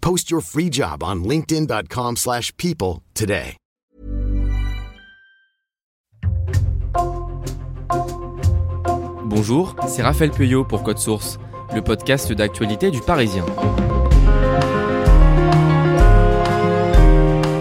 Post 0.00 0.30
your 0.30 0.40
free 0.40 0.70
job 0.70 1.02
on 1.02 1.24
linkedin.com/people 1.24 2.16
slash 2.16 2.52
people 2.56 3.02
today. 3.14 3.56
Bonjour, 9.24 9.76
c'est 9.86 10.02
Raphaël 10.02 10.30
Pueyo 10.30 10.64
pour 10.64 10.82
Code 10.82 10.98
Source, 10.98 11.38
le 11.74 11.82
podcast 11.82 12.32
d'actualité 12.32 12.90
du 12.90 13.00
Parisien. 13.00 13.44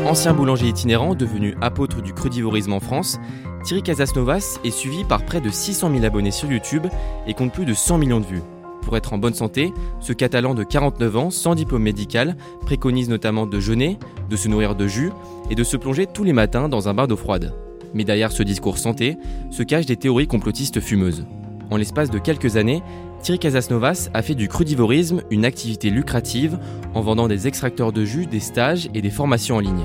Ancien 0.05 0.33
boulanger 0.33 0.67
itinérant 0.67 1.13
devenu 1.13 1.55
apôtre 1.61 2.01
du 2.01 2.13
crudivorisme 2.13 2.73
en 2.73 2.79
France, 2.79 3.19
Thierry 3.63 3.83
Casasnovas 3.83 4.59
est 4.63 4.71
suivi 4.71 5.03
par 5.03 5.25
près 5.25 5.41
de 5.41 5.49
600 5.49 5.91
000 5.91 6.05
abonnés 6.05 6.31
sur 6.31 6.49
YouTube 6.49 6.87
et 7.27 7.33
compte 7.33 7.53
plus 7.53 7.65
de 7.65 7.73
100 7.73 7.97
millions 7.97 8.21
de 8.21 8.25
vues. 8.25 8.41
Pour 8.87 8.95
être 8.95 9.11
en 9.11 9.17
bonne 9.17 9.33
santé, 9.33 9.73
ce 9.99 10.13
Catalan 10.13 10.55
de 10.55 10.63
49 10.63 11.17
ans, 11.17 11.29
sans 11.29 11.55
diplôme 11.55 11.83
médical, 11.83 12.37
préconise 12.61 13.09
notamment 13.09 13.45
de 13.45 13.59
jeûner, 13.59 13.99
de 14.29 14.37
se 14.37 14.47
nourrir 14.47 14.75
de 14.75 14.87
jus 14.87 15.11
et 15.49 15.55
de 15.55 15.63
se 15.65 15.75
plonger 15.75 16.07
tous 16.07 16.23
les 16.23 16.31
matins 16.31 16.69
dans 16.69 16.87
un 16.87 16.93
bain 16.93 17.05
d'eau 17.05 17.17
froide. 17.17 17.53
Mais 17.93 18.05
derrière 18.05 18.31
ce 18.31 18.43
discours 18.43 18.77
santé 18.77 19.17
se 19.51 19.61
cachent 19.61 19.87
des 19.87 19.97
théories 19.97 20.27
complotistes 20.27 20.79
fumeuses. 20.79 21.25
En 21.69 21.75
l'espace 21.75 22.09
de 22.09 22.17
quelques 22.17 22.55
années, 22.55 22.81
Thierry 23.21 23.39
Casasnovas 23.39 24.07
a 24.13 24.21
fait 24.21 24.35
du 24.35 24.47
crudivorisme 24.47 25.21
une 25.31 25.43
activité 25.43 25.89
lucrative 25.89 26.57
en 26.93 27.01
vendant 27.01 27.27
des 27.27 27.45
extracteurs 27.45 27.91
de 27.91 28.05
jus, 28.05 28.25
des 28.25 28.39
stages 28.39 28.87
et 28.93 29.01
des 29.01 29.09
formations 29.09 29.57
en 29.57 29.59
ligne. 29.59 29.83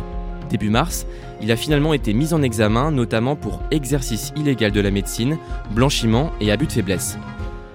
Début 0.49 0.71
mars, 0.71 1.07
il 1.41 1.51
a 1.51 1.57
finalement 1.57 1.93
été 1.93 2.13
mis 2.13 2.35
en 2.35 2.43
examen 2.43 2.93
notamment 2.93 3.35
pour 3.35 3.63
exercice 3.73 4.33
illégal 4.37 4.71
de 4.71 4.81
la 4.81 4.93
médecine, 4.93 5.39
blanchiment 5.75 6.31
et 6.41 6.53
abus 6.53 6.69
de 6.69 6.73
faiblesse. 6.73 7.19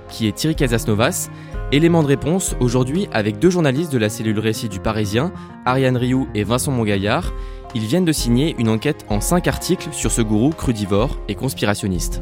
Qui 0.09 0.27
est 0.27 0.31
Thierry 0.31 0.55
Casasnovas 0.55 1.29
Élément 1.71 2.01
de 2.01 2.07
réponse 2.07 2.55
aujourd'hui 2.59 3.07
avec 3.11 3.39
deux 3.39 3.49
journalistes 3.49 3.91
de 3.91 3.97
la 3.97 4.09
cellule 4.09 4.39
récit 4.39 4.69
du 4.69 4.79
Parisien, 4.79 5.33
Ariane 5.65 5.97
Rioux 5.97 6.27
et 6.33 6.43
Vincent 6.43 6.71
Mongaillard. 6.71 7.33
Ils 7.75 7.85
viennent 7.85 8.05
de 8.05 8.13
signer 8.13 8.55
une 8.57 8.69
enquête 8.69 9.05
en 9.09 9.19
cinq 9.19 9.47
articles 9.47 9.89
sur 9.91 10.11
ce 10.11 10.21
gourou 10.21 10.51
crudivore 10.51 11.19
et 11.27 11.35
conspirationniste. 11.35 12.21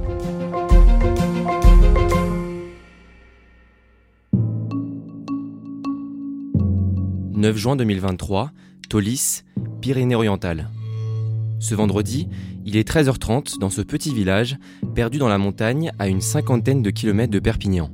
9 7.46 7.56
juin 7.58 7.76
2023, 7.76 8.52
Tolis, 8.90 9.44
Pyrénées-Orientales. 9.82 10.70
Ce 11.66 11.74
vendredi, 11.74 12.28
il 12.64 12.78
est 12.78 12.88
13h30 12.88 13.58
dans 13.58 13.72
ce 13.72 13.82
petit 13.82 14.14
village, 14.14 14.60
perdu 14.94 15.18
dans 15.18 15.28
la 15.28 15.40
montagne 15.40 15.92
à 15.98 16.08
une 16.08 16.22
cinquantaine 16.22 16.84
de 16.84 16.92
kilomètres 16.92 17.32
de 17.32 17.40
Perpignan. 17.40 17.90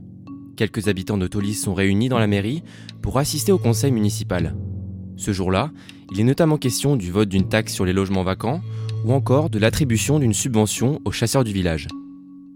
Quelques 0.57 0.89
habitants 0.89 1.17
de 1.17 1.25
Tolis 1.25 1.53
sont 1.53 1.73
réunis 1.73 2.09
dans 2.09 2.19
la 2.19 2.27
mairie 2.27 2.63
pour 3.01 3.17
assister 3.17 3.53
au 3.53 3.57
conseil 3.57 3.93
municipal. 3.93 4.57
Ce 5.15 5.31
jour-là, 5.31 5.71
il 6.11 6.19
est 6.19 6.25
notamment 6.25 6.57
question 6.57 6.97
du 6.97 7.11
vote 7.11 7.29
d'une 7.29 7.47
taxe 7.47 7.71
sur 7.71 7.85
les 7.85 7.93
logements 7.93 8.23
vacants 8.23 8.59
ou 9.05 9.13
encore 9.13 9.49
de 9.49 9.57
l'attribution 9.57 10.19
d'une 10.19 10.33
subvention 10.33 10.99
aux 11.05 11.13
chasseurs 11.13 11.45
du 11.45 11.53
village. 11.53 11.87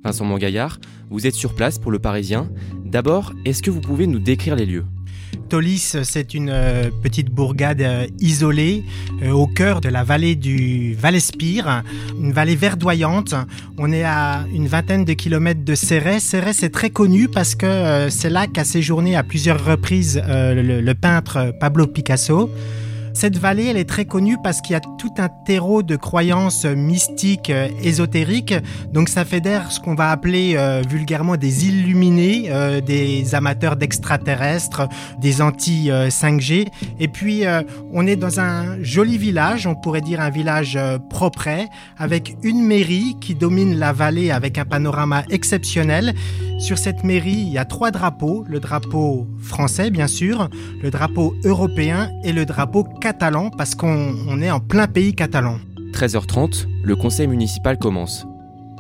Vincent 0.03 0.25
Mangaillard, 0.25 0.79
vous 1.09 1.27
êtes 1.27 1.33
sur 1.33 1.55
place 1.55 1.79
pour 1.79 1.91
le 1.91 1.99
Parisien. 1.99 2.49
D'abord, 2.83 3.31
est-ce 3.45 3.63
que 3.63 3.71
vous 3.71 3.79
pouvez 3.79 4.05
nous 4.05 4.19
décrire 4.19 4.57
les 4.57 4.65
lieux? 4.65 4.85
Tolis, 5.35 5.96
c'est 6.03 6.34
une 6.34 6.50
euh, 6.50 6.90
petite 7.03 7.29
bourgade 7.29 7.81
euh, 7.81 8.07
isolée 8.19 8.84
euh, 9.22 9.31
au 9.31 9.47
cœur 9.47 9.81
de 9.81 9.90
la 9.90 10.03
vallée 10.03 10.35
du 10.35 10.96
Val-Espire, 10.96 11.84
une 12.19 12.31
vallée 12.31 12.56
verdoyante. 12.56 13.35
On 13.78 13.91
est 13.91 14.03
à 14.03 14.46
une 14.53 14.68
vingtaine 14.68 15.06
de 15.06 15.13
kilomètres 15.13 15.63
de 15.63 15.75
Céret. 15.75 16.19
Céret, 16.19 16.53
c'est 16.53 16.69
très 16.69 16.90
connu 16.90 17.28
parce 17.28 17.56
que 17.56 18.07
c'est 18.09 18.29
là 18.29 18.47
qu'a 18.47 18.63
séjourné 18.63 19.16
à 19.16 19.23
plusieurs 19.23 19.63
reprises 19.63 20.22
le 20.28 20.94
peintre 20.94 21.53
Pablo 21.59 21.88
Picasso. 21.88 22.50
Cette 23.15 23.37
vallée, 23.37 23.67
elle 23.67 23.77
est 23.77 23.87
très 23.87 24.03
connue 24.03 24.37
parce 24.43 24.59
qu'il 24.59 24.73
y 24.73 24.75
a 24.75 24.81
tout 24.81 25.13
un 25.19 25.29
terreau 25.29 25.83
de 25.83 25.95
croyances 25.95 26.65
mystiques, 26.65 27.49
euh, 27.49 27.69
ésotériques. 27.81 28.53
Donc 28.91 29.07
ça 29.07 29.23
fédère 29.23 29.71
ce 29.71 29.79
qu'on 29.79 29.95
va 29.95 30.11
appeler 30.11 30.55
euh, 30.57 30.81
vulgairement 30.89 31.37
des 31.37 31.65
illuminés, 31.65 32.47
euh, 32.49 32.81
des 32.81 33.33
amateurs 33.33 33.77
d'extraterrestres, 33.77 34.89
des 35.21 35.41
anti-5G. 35.41 36.67
Et 36.99 37.07
puis 37.07 37.43
on 37.93 38.05
est 38.05 38.17
dans 38.17 38.41
un 38.41 38.83
joli 38.83 39.17
village, 39.17 39.65
on 39.65 39.75
pourrait 39.75 40.01
dire 40.01 40.19
un 40.19 40.29
village 40.29 40.77
propre, 41.09 41.47
avec 41.97 42.35
une 42.43 42.61
mairie 42.61 43.15
qui 43.21 43.35
domine 43.35 43.77
la 43.77 43.93
vallée 43.93 44.31
avec 44.31 44.57
un 44.57 44.65
panorama 44.65 45.23
exceptionnel. 45.29 46.13
Sur 46.57 46.77
cette 46.77 47.03
mairie, 47.03 47.43
il 47.47 47.49
y 47.49 47.57
a 47.57 47.65
trois 47.65 47.91
drapeaux. 47.91 48.45
Le 48.47 48.61
drapeau 48.61 49.27
français, 49.39 49.91
bien 49.91 50.07
sûr, 50.07 50.49
le 50.81 50.89
drapeau 50.89 51.35
européen 51.43 52.09
et 52.23 52.31
le 52.31 52.45
drapeau 52.45 52.85
catalan, 53.05 53.51
parce 53.51 53.75
qu'on 53.75 54.41
est 54.41 54.49
en 54.49 54.59
plein 54.59 54.88
pays 54.88 55.13
catalan. 55.13 55.59
13h30, 55.93 56.66
le 56.83 56.95
conseil 56.95 57.27
municipal 57.27 57.77
commence. 57.77 58.25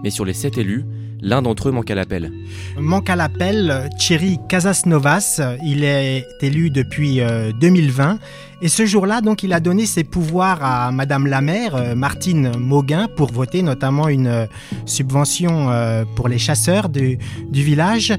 Mais 0.03 0.09
sur 0.09 0.25
les 0.25 0.33
sept 0.33 0.57
élus, 0.57 0.83
l'un 1.21 1.43
d'entre 1.43 1.69
eux 1.69 1.71
manque 1.71 1.91
à 1.91 1.95
l'appel. 1.95 2.31
Manque 2.75 3.07
à 3.11 3.15
l'appel, 3.15 3.87
Thierry 3.99 4.39
Casasnovas, 4.49 5.39
il 5.63 5.83
est 5.83 6.25
élu 6.41 6.71
depuis 6.71 7.21
2020 7.61 8.13
euh, 8.13 8.17
et 8.61 8.67
ce 8.67 8.87
jour-là, 8.87 9.21
donc, 9.21 9.43
il 9.43 9.53
a 9.53 9.59
donné 9.59 9.85
ses 9.85 10.03
pouvoirs 10.03 10.63
à 10.63 10.91
Madame 10.91 11.27
la 11.27 11.41
maire, 11.41 11.75
euh, 11.75 11.93
Martine 11.93 12.57
Mauguin, 12.57 13.07
pour 13.15 13.31
voter 13.31 13.61
notamment 13.61 14.07
une 14.07 14.27
euh, 14.27 14.45
subvention 14.87 15.69
pour 16.15 16.29
les 16.29 16.39
chasseurs 16.39 16.89
du, 16.89 17.19
du 17.51 17.61
village. 17.61 18.13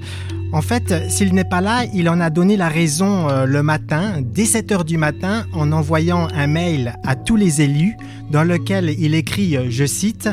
En 0.53 0.63
fait, 0.63 1.11
s'il 1.11 1.35
n'est 1.35 1.45
pas 1.45 1.61
là, 1.61 1.85
il 1.93 2.09
en 2.09 2.21
a 2.21 2.31
donné 2.31 2.57
la 2.57 2.69
raison 2.69 3.27
le 3.45 3.63
matin, 3.63 4.21
dès 4.23 4.45
7 4.45 4.73
heures 4.73 4.85
du 4.85 4.97
matin, 4.97 5.45
en 5.53 5.73
envoyant 5.73 6.29
un 6.35 6.47
mail 6.47 6.95
à 7.05 7.15
tous 7.15 7.37
les 7.37 7.61
élus 7.61 7.97
dans 8.31 8.43
lequel 8.43 8.95
il 8.99 9.15
écrit, 9.15 9.57
je 9.71 9.85
cite, 9.85 10.29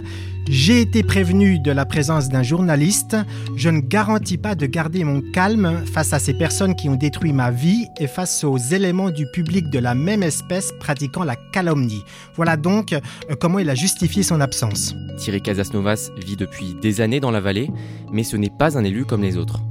j'ai 0.50 0.82
été 0.82 1.04
prévenu 1.04 1.58
de 1.60 1.72
la 1.72 1.86
présence 1.86 2.30
d'un 2.30 2.44
journaliste. 2.44 3.16
Je 3.56 3.70
ne 3.70 3.80
garantis 3.80 4.38
pas 4.38 4.56
de 4.56 4.66
garder 4.66 5.04
mon 5.04 5.22
calme 5.22 5.84
face 5.86 6.12
à 6.12 6.20
ces 6.20 6.34
personnes 6.34 6.76
qui 6.76 6.90
ont 6.90 6.96
détruit 6.96 7.32
ma 7.32 7.50
vie 7.50 7.88
et 7.98 8.08
face 8.08 8.44
aux 8.44 8.58
éléments 8.58 9.10
du 9.10 9.26
public 9.26 9.70
de 9.70 9.80
la 9.80 9.96
même 9.96 10.22
espèce 10.22 10.74
pratiquant 10.80 11.24
la 11.24 11.36
calomnie. 11.36 12.04
Voilà 12.36 12.58
donc 12.58 12.92
euh, 12.92 13.00
comment 13.40 13.60
il 13.60 13.70
a 13.70 13.76
justifié 13.76 14.22
son 14.22 14.42
absence. 14.42 14.96
Thierry 15.18 15.42
Casasnovas 15.42 16.12
vit 16.18 16.36
depuis 16.36 16.76
des 16.82 17.00
années 17.00 17.20
dans 17.20 17.32
la 17.32 17.40
vallée, 17.40 17.70
mais 18.12 18.24
ce 18.24 18.36
n'est 18.36 18.50
pas 18.50 18.78
un 18.78 18.84
élu 18.84 19.06
comme 19.06 19.22
les 19.22 19.38
autres. 19.38 19.62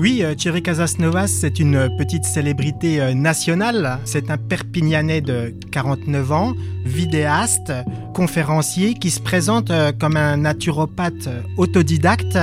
Oui, 0.00 0.20
euh, 0.22 0.34
Thierry 0.34 0.62
Casasnovas, 0.62 1.26
c'est 1.26 1.60
une 1.60 1.94
petite 1.98 2.24
célébrité 2.24 3.02
euh, 3.02 3.12
nationale. 3.12 3.98
C'est 4.06 4.30
un 4.30 4.38
Perpignanais 4.38 5.20
de 5.20 5.54
49 5.72 6.32
ans, 6.32 6.54
vidéaste, 6.86 7.70
conférencier, 8.14 8.94
qui 8.94 9.10
se 9.10 9.20
présente 9.20 9.70
euh, 9.70 9.92
comme 9.92 10.16
un 10.16 10.38
naturopathe 10.38 11.28
autodidacte. 11.58 12.38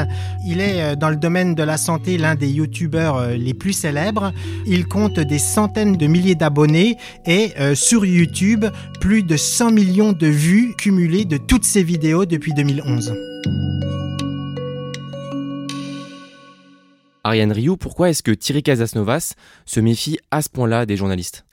Il 0.45 0.61
est 0.61 0.95
dans 0.97 1.09
le 1.09 1.15
domaine 1.15 1.55
de 1.55 1.63
la 1.63 1.77
santé 1.77 2.19
l'un 2.19 2.35
des 2.35 2.49
youtubeurs 2.49 3.29
les 3.29 3.55
plus 3.55 3.73
célèbres. 3.73 4.33
Il 4.67 4.87
compte 4.87 5.19
des 5.19 5.39
centaines 5.39 5.97
de 5.97 6.05
milliers 6.05 6.35
d'abonnés 6.35 6.97
et 7.25 7.53
sur 7.73 8.05
YouTube, 8.05 8.65
plus 9.01 9.23
de 9.23 9.35
100 9.35 9.71
millions 9.71 10.13
de 10.13 10.27
vues 10.27 10.75
cumulées 10.77 11.25
de 11.25 11.37
toutes 11.37 11.65
ses 11.65 11.81
vidéos 11.81 12.25
depuis 12.25 12.53
2011. 12.53 13.13
Ariane 17.27 17.51
Rioux, 17.51 17.75
pourquoi 17.75 18.09
est-ce 18.09 18.23
que 18.23 18.31
Thierry 18.31 18.63
Casasnovas 18.63 19.33
se 19.65 19.81
méfie 19.81 20.17
à 20.31 20.41
ce 20.41 20.47
point-là 20.47 20.85
des 20.85 20.95
journalistes? 20.95 21.45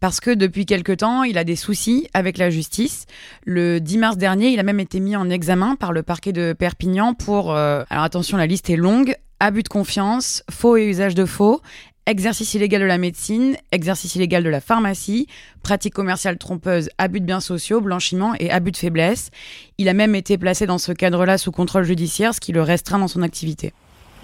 Parce 0.00 0.18
que 0.18 0.32
depuis 0.32 0.66
quelque 0.66 0.90
temps, 0.90 1.22
il 1.22 1.38
a 1.38 1.44
des 1.44 1.54
soucis 1.54 2.08
avec 2.12 2.38
la 2.38 2.50
justice. 2.50 3.06
Le 3.44 3.78
10 3.78 3.98
mars 3.98 4.16
dernier, 4.16 4.48
il 4.48 4.58
a 4.58 4.64
même 4.64 4.80
été 4.80 4.98
mis 4.98 5.14
en 5.14 5.30
examen 5.30 5.76
par 5.76 5.92
le 5.92 6.02
parquet 6.02 6.32
de 6.32 6.54
Perpignan 6.54 7.14
pour, 7.14 7.54
euh, 7.54 7.84
alors 7.88 8.02
attention, 8.02 8.36
la 8.36 8.48
liste 8.48 8.68
est 8.68 8.76
longue, 8.76 9.14
abus 9.38 9.62
de 9.62 9.68
confiance, 9.68 10.42
faux 10.50 10.76
et 10.76 10.86
usage 10.86 11.14
de 11.14 11.24
faux, 11.24 11.62
exercice 12.06 12.54
illégal 12.54 12.80
de 12.80 12.86
la 12.86 12.98
médecine, 12.98 13.56
exercice 13.70 14.16
illégal 14.16 14.42
de 14.42 14.48
la 14.48 14.60
pharmacie, 14.60 15.28
pratique 15.62 15.94
commerciale 15.94 16.36
trompeuse, 16.36 16.90
abus 16.98 17.20
de 17.20 17.26
biens 17.26 17.38
sociaux, 17.38 17.80
blanchiment 17.80 18.34
et 18.40 18.50
abus 18.50 18.72
de 18.72 18.76
faiblesse. 18.76 19.30
Il 19.78 19.88
a 19.88 19.94
même 19.94 20.16
été 20.16 20.36
placé 20.36 20.66
dans 20.66 20.78
ce 20.78 20.90
cadre-là 20.90 21.38
sous 21.38 21.52
contrôle 21.52 21.84
judiciaire, 21.84 22.34
ce 22.34 22.40
qui 22.40 22.50
le 22.50 22.62
restreint 22.62 22.98
dans 22.98 23.06
son 23.06 23.22
activité. 23.22 23.72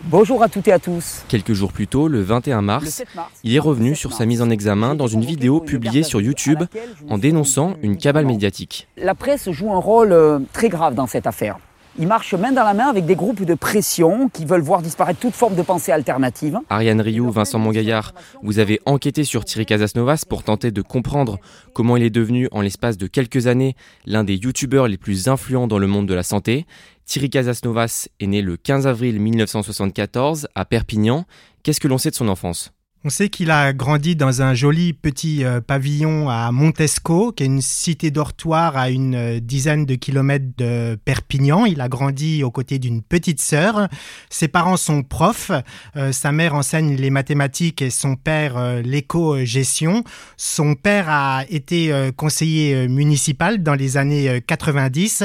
Bonjour 0.04 0.42
à 0.42 0.48
toutes 0.48 0.68
et 0.68 0.72
à 0.72 0.78
tous. 0.78 1.24
Quelques 1.28 1.52
jours 1.52 1.72
plus 1.72 1.88
tôt, 1.88 2.08
le 2.08 2.22
21 2.22 2.62
mars, 2.62 3.02
il 3.42 3.54
est 3.54 3.58
revenu 3.58 3.94
sur 3.94 4.12
sa 4.12 4.26
mise 4.26 4.40
en 4.40 4.48
examen 4.48 4.94
dans 4.94 5.08
une 5.08 5.24
vidéo 5.24 5.60
publiée 5.60 6.02
sur 6.02 6.20
YouTube 6.20 6.62
en 7.08 7.18
dénonçant 7.18 7.74
une 7.82 7.96
cabale 7.96 8.24
médiatique. 8.24 8.88
La 8.96 9.14
presse 9.14 9.50
joue 9.50 9.72
un 9.72 9.80
rôle 9.80 10.12
euh, 10.12 10.38
très 10.52 10.68
grave 10.68 10.94
dans 10.94 11.06
cette 11.06 11.26
affaire. 11.26 11.58
Il 12.00 12.06
marche 12.06 12.32
main 12.34 12.52
dans 12.52 12.62
la 12.62 12.74
main 12.74 12.86
avec 12.86 13.06
des 13.06 13.16
groupes 13.16 13.44
de 13.44 13.54
pression 13.54 14.28
qui 14.28 14.44
veulent 14.44 14.62
voir 14.62 14.82
disparaître 14.82 15.18
toute 15.18 15.34
forme 15.34 15.56
de 15.56 15.62
pensée 15.62 15.90
alternative. 15.90 16.60
Ariane 16.70 17.00
Rioux, 17.00 17.28
Vincent 17.32 17.58
Mongaillard, 17.58 18.14
vous 18.40 18.60
avez 18.60 18.78
enquêté 18.86 19.24
sur 19.24 19.44
Thierry 19.44 19.66
Casasnovas 19.66 20.22
pour 20.28 20.44
tenter 20.44 20.70
de 20.70 20.80
comprendre 20.80 21.40
comment 21.74 21.96
il 21.96 22.04
est 22.04 22.10
devenu 22.10 22.48
en 22.52 22.60
l'espace 22.60 22.98
de 22.98 23.08
quelques 23.08 23.48
années 23.48 23.74
l'un 24.06 24.22
des 24.22 24.36
youtubeurs 24.36 24.86
les 24.86 24.96
plus 24.96 25.26
influents 25.26 25.66
dans 25.66 25.80
le 25.80 25.88
monde 25.88 26.06
de 26.06 26.14
la 26.14 26.22
santé. 26.22 26.66
Thierry 27.04 27.30
Casasnovas 27.30 28.06
est 28.20 28.26
né 28.28 28.42
le 28.42 28.56
15 28.56 28.86
avril 28.86 29.18
1974 29.18 30.46
à 30.54 30.64
Perpignan. 30.64 31.24
Qu'est-ce 31.64 31.80
que 31.80 31.88
l'on 31.88 31.98
sait 31.98 32.10
de 32.10 32.14
son 32.14 32.28
enfance? 32.28 32.72
On 33.04 33.10
sait 33.10 33.28
qu'il 33.28 33.52
a 33.52 33.72
grandi 33.72 34.16
dans 34.16 34.42
un 34.42 34.54
joli 34.54 34.92
petit 34.92 35.44
euh, 35.44 35.60
pavillon 35.60 36.28
à 36.28 36.50
Montesco, 36.50 37.30
qui 37.30 37.44
est 37.44 37.46
une 37.46 37.62
cité 37.62 38.10
dortoir 38.10 38.76
à 38.76 38.90
une 38.90 39.14
euh, 39.14 39.40
dizaine 39.40 39.86
de 39.86 39.94
kilomètres 39.94 40.46
de 40.56 40.98
Perpignan. 41.04 41.64
Il 41.64 41.80
a 41.80 41.88
grandi 41.88 42.42
aux 42.42 42.50
côtés 42.50 42.80
d'une 42.80 43.02
petite 43.02 43.40
sœur. 43.40 43.88
Ses 44.30 44.48
parents 44.48 44.76
sont 44.76 45.04
profs. 45.04 45.52
Euh, 45.96 46.10
sa 46.10 46.32
mère 46.32 46.56
enseigne 46.56 46.96
les 46.96 47.10
mathématiques 47.10 47.82
et 47.82 47.90
son 47.90 48.16
père 48.16 48.82
l'éco-gestion. 48.82 50.02
Son 50.36 50.74
père 50.74 51.08
a 51.08 51.44
été 51.48 51.92
conseiller 52.16 52.88
municipal 52.88 53.62
dans 53.62 53.74
les 53.74 53.96
années 53.96 54.42
90. 54.46 55.24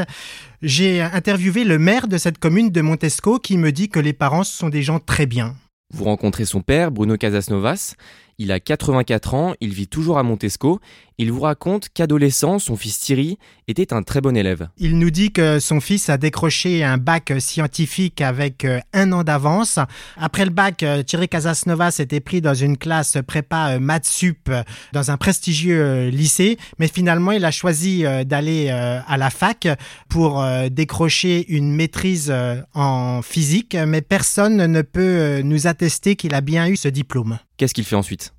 J'ai 0.61 1.01
interviewé 1.01 1.63
le 1.63 1.79
maire 1.79 2.07
de 2.07 2.17
cette 2.17 2.37
commune 2.37 2.69
de 2.69 2.81
Montesco 2.81 3.39
qui 3.39 3.57
me 3.57 3.71
dit 3.71 3.89
que 3.89 3.99
les 3.99 4.13
parents 4.13 4.43
sont 4.43 4.69
des 4.69 4.83
gens 4.83 4.99
très 4.99 5.25
bien. 5.25 5.55
Vous 5.93 6.05
rencontrez 6.05 6.45
son 6.45 6.61
père, 6.61 6.91
Bruno 6.91 7.17
Casasnovas. 7.17 7.95
Il 8.37 8.51
a 8.51 8.59
84 8.59 9.33
ans, 9.33 9.53
il 9.61 9.73
vit 9.73 9.87
toujours 9.87 10.17
à 10.17 10.23
Montesco. 10.23 10.79
Il 11.19 11.31
vous 11.31 11.41
raconte 11.41 11.89
qu'adolescent, 11.93 12.57
son 12.57 12.75
fils 12.75 12.99
Thierry 12.99 13.37
était 13.67 13.93
un 13.93 14.01
très 14.01 14.19
bon 14.19 14.35
élève. 14.35 14.69
Il 14.77 14.97
nous 14.97 15.11
dit 15.11 15.31
que 15.31 15.59
son 15.59 15.79
fils 15.79 16.09
a 16.09 16.17
décroché 16.17 16.83
un 16.83 16.97
bac 16.97 17.33
scientifique 17.39 18.19
avec 18.19 18.65
euh, 18.65 18.79
un 18.93 19.11
an 19.11 19.23
d'avance. 19.23 19.77
Après 20.17 20.43
le 20.43 20.49
bac, 20.49 20.81
euh, 20.81 21.03
Thierry 21.03 21.29
Casasnovas 21.29 21.97
était 21.99 22.19
pris 22.19 22.41
dans 22.41 22.55
une 22.55 22.77
classe 22.77 23.17
prépa 23.27 23.75
euh, 23.75 23.79
maths 23.79 24.07
sup 24.07 24.51
dans 24.91 25.11
un 25.11 25.17
prestigieux 25.17 26.07
lycée, 26.09 26.57
mais 26.79 26.87
finalement 26.87 27.31
il 27.31 27.45
a 27.45 27.51
choisi 27.51 28.03
d'aller 28.25 28.69
à 28.69 29.17
la 29.17 29.29
fac 29.29 29.67
pour 30.09 30.43
décrocher 30.71 31.45
une 31.49 31.73
maîtrise 31.73 32.33
en 32.73 33.21
physique, 33.21 33.75
mais 33.87 34.01
personne 34.01 34.65
ne 34.65 34.81
peut 34.81 35.41
nous 35.41 35.67
attester 35.67 36.15
qu'il 36.15 36.33
a 36.33 36.41
bien 36.41 36.67
eu 36.67 36.75
ce 36.75 36.87
diplôme. 36.87 37.39
Qu'est-ce 37.57 37.73
qu'il 37.73 37.85
fait 37.85 37.95
ensuite? 37.95 38.33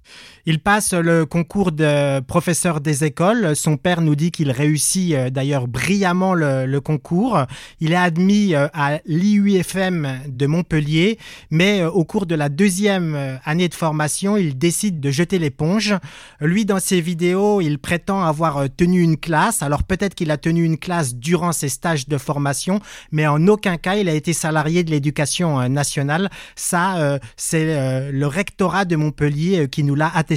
Il 0.47 0.61
passe 0.61 0.93
le 0.93 1.25
concours 1.25 1.73
de 1.73 2.21
professeur 2.21 2.83
des 2.83 3.05
écoles. 3.05 3.57
Son 3.57 3.79
père 3.79 4.03
nous 4.03 4.15
dit 4.15 4.31
qu'il 4.31 4.51
réussit 4.51 5.15
euh, 5.15 5.31
d'ailleurs 5.31 5.69
brillamment 5.69 6.35
le, 6.35 6.79
concours. 6.81 7.47
Il 7.81 7.93
est 7.93 7.97
admis 7.97 8.55
euh, 8.55 8.69
à 8.75 8.99
l'IUFM 9.07 10.07
de 10.29 10.47
Montpellier, 10.47 11.19
mais 11.51 11.81
euh, 11.81 11.91
au 11.91 12.05
cours 12.05 12.27
de 12.27 12.35
la 12.35 12.51
deuxième 12.51 13.39
année 13.45 13.69
de 13.69 13.75
formation, 13.75 14.37
il 14.37 14.59
décide 14.59 15.01
de 15.01 15.11
jeter 15.11 15.39
l'éponge. 15.39 15.95
Lui, 16.41 16.67
dans 16.67 16.81
ses 16.81 17.01
vidéos, 17.01 17.63
il 17.63 17.79
prétend 17.79 18.23
avoir 18.23 18.65
tenu 18.77 19.01
une 19.01 19.17
classe. 19.17 19.63
Alors 19.63 19.83
peut-être 19.83 20.15
qu'il 20.15 20.31
a 20.31 20.37
tenu 20.37 20.65
une 20.65 20.77
classe 20.77 21.15
durant 21.15 21.53
ses 21.53 21.71
stages 21.71 22.07
de 22.07 22.19
formation, 22.19 22.81
mais 23.13 23.27
en 23.27 23.47
aucun 23.47 23.79
cas 23.79 23.95
il 23.95 24.09
a 24.11 24.15
été 24.15 24.35
salarié 24.35 24.85
de 24.85 24.91
l'éducation 24.91 25.69
nationale. 25.71 26.29
Ça, 26.55 27.19
c'est 27.37 28.11
le 28.11 28.27
rectorat 28.27 28.85
de 28.85 28.97
Montpellier 28.97 29.69
qui 29.69 29.85
nous 29.85 29.95
l'a 29.95 30.11
attesté 30.15 30.34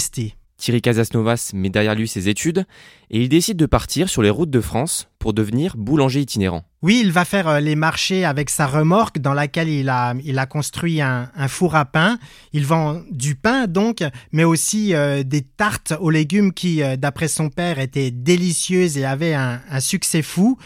Thierry 0.57 0.81
Casasnovas 0.81 1.51
met 1.53 1.69
derrière 1.69 1.95
lui 1.95 2.07
ses 2.07 2.29
études 2.29 2.65
et 3.09 3.21
il 3.21 3.29
décide 3.29 3.57
de 3.57 3.65
partir 3.65 4.09
sur 4.09 4.21
les 4.21 4.29
routes 4.29 4.49
de 4.49 4.61
France 4.61 5.07
pour 5.19 5.33
devenir 5.33 5.77
boulanger 5.77 6.21
itinérant. 6.21 6.63
Oui, 6.83 7.01
il 7.03 7.11
va 7.11 7.25
faire 7.25 7.47
euh, 7.47 7.59
les 7.59 7.75
marchés 7.75 8.23
avec 8.23 8.51
sa 8.51 8.67
remorque 8.67 9.17
dans 9.17 9.33
laquelle 9.33 9.67
il 9.67 9.89
a, 9.89 10.13
il 10.23 10.37
a 10.37 10.45
construit 10.45 11.01
un, 11.01 11.27
four 11.47 11.75
à 11.75 11.85
pain. 11.85 12.19
Il 12.53 12.67
vend 12.67 13.01
du 13.09 13.33
pain 13.33 13.65
donc, 13.65 14.03
mais 14.31 14.43
aussi 14.43 14.93
euh, 14.93 15.23
des 15.23 15.41
tartes 15.41 15.95
aux 15.99 16.11
légumes 16.11 16.53
qui, 16.53 16.83
euh, 16.83 16.95
d'après 16.95 17.29
son 17.29 17.49
père, 17.49 17.79
étaient 17.79 18.11
délicieuses 18.11 18.95
et 18.95 19.05
avaient 19.05 19.33
un, 19.33 19.59
un 19.71 19.79
succès 19.79 20.21
fou. 20.21 20.59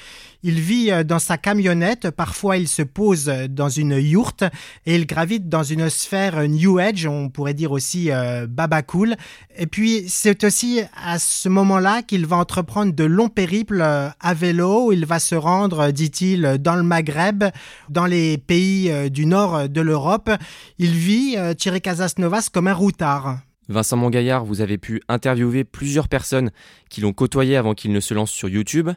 Il 0.43 0.59
vit 0.59 0.89
dans 1.05 1.19
sa 1.19 1.37
camionnette, 1.37 2.09
parfois 2.09 2.57
il 2.57 2.67
se 2.67 2.81
pose 2.81 3.25
dans 3.47 3.69
une 3.69 3.91
yourte 3.91 4.43
et 4.87 4.95
il 4.95 5.05
gravite 5.05 5.49
dans 5.49 5.61
une 5.61 5.87
sphère 5.91 6.47
New 6.49 6.79
Age, 6.79 7.05
on 7.05 7.29
pourrait 7.29 7.53
dire 7.53 7.71
aussi 7.71 8.09
baba 8.49 8.81
cool. 8.81 9.17
Et 9.55 9.67
puis 9.67 10.05
c'est 10.07 10.43
aussi 10.43 10.81
à 11.05 11.19
ce 11.19 11.47
moment-là 11.47 12.01
qu'il 12.01 12.25
va 12.25 12.37
entreprendre 12.37 12.91
de 12.91 13.03
longs 13.03 13.29
périples 13.29 13.83
à 13.83 14.33
vélo. 14.33 14.91
Il 14.91 15.05
va 15.05 15.19
se 15.19 15.35
rendre, 15.35 15.91
dit-il, 16.11 16.57
dans 16.59 16.75
le 16.75 16.83
Maghreb, 16.83 17.45
dans 17.89 18.05
les 18.05 18.37
pays 18.37 18.91
euh, 18.91 19.09
du 19.09 19.25
nord 19.25 19.69
de 19.69 19.81
l'Europe. 19.81 20.29
Il 20.77 20.91
vit, 20.91 21.35
euh, 21.37 21.53
Thierry 21.53 21.81
Casasnovas, 21.81 22.49
comme 22.51 22.67
un 22.67 22.73
routard. 22.73 23.39
Vincent 23.69 23.95
Mongaillard, 23.95 24.43
vous 24.43 24.59
avez 24.61 24.77
pu 24.77 25.01
interviewer 25.07 25.63
plusieurs 25.63 26.09
personnes 26.09 26.51
qui 26.89 26.99
l'ont 26.99 27.13
côtoyé 27.13 27.55
avant 27.55 27.73
qu'il 27.73 27.93
ne 27.93 27.99
se 27.99 28.13
lance 28.13 28.31
sur 28.31 28.49
YouTube. 28.49 28.89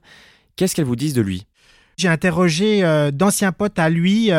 Qu'est-ce 0.57 0.75
qu'elles 0.75 0.85
vous 0.85 0.97
disent 0.97 1.15
de 1.15 1.23
lui? 1.23 1.47
J'ai 1.97 2.09
interrogé 2.09 2.83
euh, 2.83 3.13
d'anciens 3.13 3.53
potes 3.53 3.79
à 3.79 3.89
lui 3.89 4.31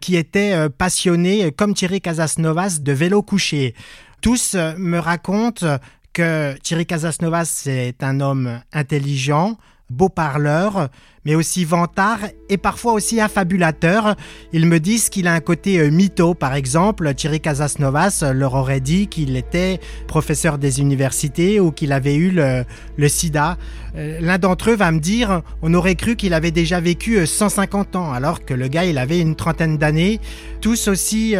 qui 0.00 0.16
étaient 0.16 0.68
passionnés, 0.68 1.50
comme 1.52 1.72
Thierry 1.72 2.02
Casasnovas, 2.02 2.80
de 2.80 2.92
vélo 2.92 3.22
couché. 3.22 3.74
Tous 4.20 4.54
me 4.54 4.98
racontent 4.98 5.78
que 6.12 6.54
Thierry 6.58 6.84
Casasnovas 6.84 7.64
est 7.66 8.02
un 8.02 8.20
homme 8.20 8.60
intelligent, 8.72 9.56
beau 9.90 10.08
parleur, 10.08 10.88
mais 11.24 11.34
aussi 11.34 11.64
vantard 11.64 12.20
et 12.48 12.56
parfois 12.56 12.92
aussi 12.92 13.20
affabulateur. 13.20 14.16
Ils 14.52 14.66
me 14.66 14.80
disent 14.80 15.08
qu'il 15.08 15.26
a 15.26 15.34
un 15.34 15.40
côté 15.40 15.78
euh, 15.78 15.90
mytho, 15.90 16.34
par 16.34 16.54
exemple. 16.54 17.12
Thierry 17.14 17.40
Casasnovas 17.40 18.24
leur 18.34 18.54
aurait 18.54 18.80
dit 18.80 19.08
qu'il 19.08 19.36
était 19.36 19.80
professeur 20.06 20.58
des 20.58 20.80
universités 20.80 21.60
ou 21.60 21.70
qu'il 21.70 21.92
avait 21.92 22.16
eu 22.16 22.30
le, 22.30 23.08
sida. 23.08 23.56
Euh, 23.96 24.18
l'un 24.20 24.38
d'entre 24.38 24.70
eux 24.70 24.76
va 24.76 24.90
me 24.90 25.00
dire 25.00 25.42
on 25.62 25.72
aurait 25.74 25.96
cru 25.96 26.16
qu'il 26.16 26.34
avait 26.34 26.50
déjà 26.50 26.80
vécu 26.80 27.26
150 27.26 27.94
euh, 27.94 27.98
ans, 27.98 28.12
alors 28.12 28.44
que 28.44 28.54
le 28.54 28.68
gars, 28.68 28.84
il 28.84 28.98
avait 28.98 29.20
une 29.20 29.36
trentaine 29.36 29.78
d'années. 29.78 30.20
Tous 30.60 30.88
aussi 30.88 31.34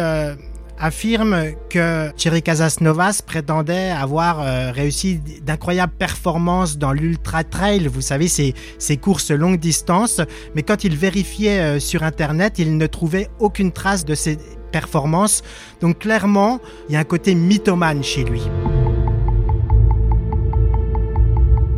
affirme 0.79 1.51
que 1.69 2.11
Thierry 2.15 2.41
Casasnovas 2.41 3.21
prétendait 3.25 3.91
avoir 3.91 4.41
euh, 4.41 4.71
réussi 4.71 5.19
d'incroyables 5.43 5.93
performances 5.93 6.77
dans 6.77 6.93
l'ultra 6.93 7.43
trail, 7.43 7.87
vous 7.87 8.01
savez, 8.01 8.27
ces, 8.27 8.53
ces 8.77 8.97
courses 8.97 9.31
longue 9.31 9.59
distance, 9.59 10.21
mais 10.55 10.63
quand 10.63 10.83
il 10.83 10.95
vérifiait 10.95 11.59
euh, 11.59 11.79
sur 11.79 12.03
Internet, 12.03 12.59
il 12.59 12.77
ne 12.77 12.87
trouvait 12.87 13.29
aucune 13.39 13.71
trace 13.71 14.05
de 14.05 14.15
ces 14.15 14.37
performances. 14.71 15.41
Donc 15.81 15.99
clairement, 15.99 16.59
il 16.87 16.93
y 16.93 16.95
a 16.95 16.99
un 16.99 17.03
côté 17.03 17.35
mythomane 17.35 18.03
chez 18.03 18.23
lui. 18.23 18.41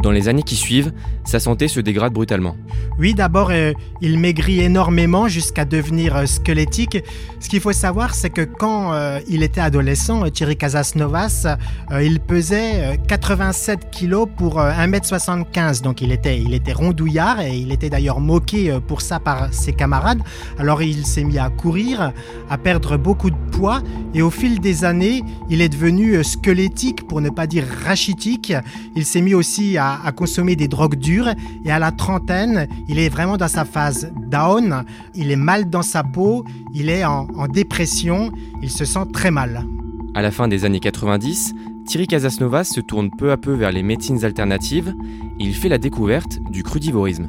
Dans 0.02 0.12
les 0.12 0.28
années 0.30 0.42
qui 0.42 0.56
suivent, 0.56 0.92
sa 1.26 1.40
santé 1.40 1.68
se 1.68 1.80
dégrade 1.80 2.12
brutalement. 2.12 2.56
Oui, 2.98 3.14
d'abord, 3.14 3.50
euh, 3.52 3.74
il 4.02 4.18
maigrit 4.18 4.62
énormément 4.62 5.28
jusqu'à 5.28 5.64
devenir 5.64 6.16
euh, 6.16 6.26
squelettique. 6.26 6.98
Ce 7.40 7.50
qu'il 7.50 7.60
faut 7.60 7.72
savoir, 7.72 8.16
c'est 8.16 8.32
que 8.32 8.42
quand 8.42 8.94
euh, 8.94 9.20
il 9.28 9.44
était 9.44 9.62
adolescent, 9.62 10.28
Thierry 10.30 10.58
Casasnovas, 10.58 11.58
il 12.02 12.20
pesait 12.20 13.00
87 13.08 13.92
kilos 13.92 14.28
pour 14.36 14.60
1m75. 14.60 15.82
Donc 15.82 16.02
il 16.02 16.12
était, 16.12 16.40
il 16.40 16.54
était 16.54 16.74
rondouillard 16.74 17.42
et 17.42 17.56
il 17.56 17.72
était 17.72 17.90
d'ailleurs 17.90 18.20
moqué 18.20 18.78
pour 18.88 19.02
ça 19.02 19.20
par 19.20 19.54
ses 19.54 19.74
camarades. 19.74 20.22
Alors 20.58 20.82
il 20.82 21.06
s'est 21.06 21.24
mis 21.24 21.38
à 21.38 21.50
courir, 21.50 22.14
à 22.50 22.58
perdre 22.58 22.98
beaucoup 22.98 23.30
de 23.30 23.36
poids 23.52 23.82
et 24.14 24.22
au 24.22 24.30
fil 24.30 24.60
des 24.60 24.86
années, 24.86 25.24
il 25.50 25.62
est 25.62 25.70
devenu 25.70 26.24
squelettique 26.24 27.08
pour 27.08 27.22
ne 27.22 27.30
pas 27.30 27.48
dire 27.48 27.66
rachitique. 27.86 28.54
Il 28.96 29.06
s'est 29.06 29.22
mis 29.22 29.34
aussi 29.34 29.78
à 29.78 29.91
à, 30.04 30.12
consommer 30.12 30.56
des 30.56 30.68
drogues 30.68 30.96
dures. 30.96 31.30
Et 31.66 31.72
à 31.72 31.80
la 31.80 31.92
trentaine, 31.92 32.68
il 32.88 33.00
est 33.00 33.10
vraiment 33.10 33.38
dans 33.38 33.48
sa 33.48 33.66
phase 33.66 34.12
down, 34.28 34.84
il 35.16 35.32
est 35.32 35.36
mal 35.36 35.70
dans 35.70 35.82
sa 35.82 36.04
peau, 36.04 36.46
il 36.74 36.90
est 36.90 37.06
en, 37.06 37.28
en 37.36 37.48
dépression, 37.48 38.32
il 38.62 38.70
se 38.70 38.86
sent 38.86 39.06
très 39.14 39.32
mal. 39.32 39.66
À 40.14 40.22
la 40.22 40.32
fin 40.32 40.48
des 40.48 40.66
années 40.66 40.80
90, 40.80 41.54
Thierry 41.86 42.08
Casasnovas 42.08 42.66
se 42.66 42.82
tourne 42.82 43.10
peu 43.10 43.32
à 43.32 43.38
peu 43.38 43.54
vers 43.54 43.72
les 43.72 43.84
médecines 43.84 44.24
alternatives. 44.24 44.94
Et 45.40 45.44
il 45.44 45.56
fait 45.56 45.70
la 45.70 45.78
découverte 45.78 46.40
du 46.52 46.64
crudivorisme. 46.64 47.28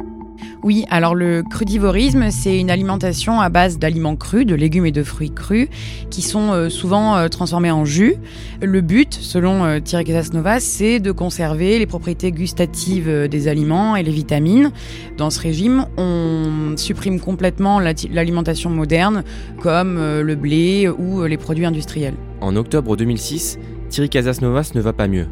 Oui, 0.63 0.85
alors 0.91 1.15
le 1.15 1.43
crudivorisme, 1.43 2.31
c'est 2.31 2.59
une 2.59 2.71
alimentation 2.71 3.41
à 3.41 3.49
base 3.49 3.79
d'aliments 3.79 4.17
crus, 4.17 4.47
de 4.47 4.55
légumes 4.55 4.87
et 4.87 4.93
de 4.93 5.03
fruits 5.03 5.33
crus, 5.33 5.69
qui 6.11 6.23
sont 6.23 6.53
euh, 6.53 6.69
souvent 6.69 7.17
euh, 7.17 7.29
transformés 7.29 7.71
en 7.71 7.85
jus. 7.85 8.17
Le 8.61 8.81
but, 8.81 9.13
selon 9.13 9.65
euh, 9.65 9.81
Thierry 9.81 10.05
Casasnovas, 10.05 10.61
c'est 10.61 11.01
de 11.01 11.11
conserver 11.11 11.79
les 11.79 11.87
propriétés 11.87 12.31
gustatives 12.31 13.29
des 13.29 13.49
aliments 13.49 13.97
et 13.97 14.03
les 14.03 14.13
vitamines. 14.13 14.71
Dans 15.17 15.31
ce 15.31 15.41
régime, 15.41 15.87
on 15.97 16.75
supprime 16.77 17.21
complètement 17.21 17.81
l'alimentation 17.81 18.71
moderne, 18.71 19.25
comme 19.61 19.97
le 19.97 20.35
blé 20.35 20.89
ou 20.89 21.25
les 21.25 21.37
produits 21.37 21.67
industriels. 21.67 22.15
En 22.41 22.57
octobre 22.57 22.97
2006, 22.97 23.59
Thierry 23.89 24.09
Casasnovas 24.09 24.73
ne 24.75 24.81
va 24.81 24.93
pas 24.93 25.09
mieux. 25.09 25.27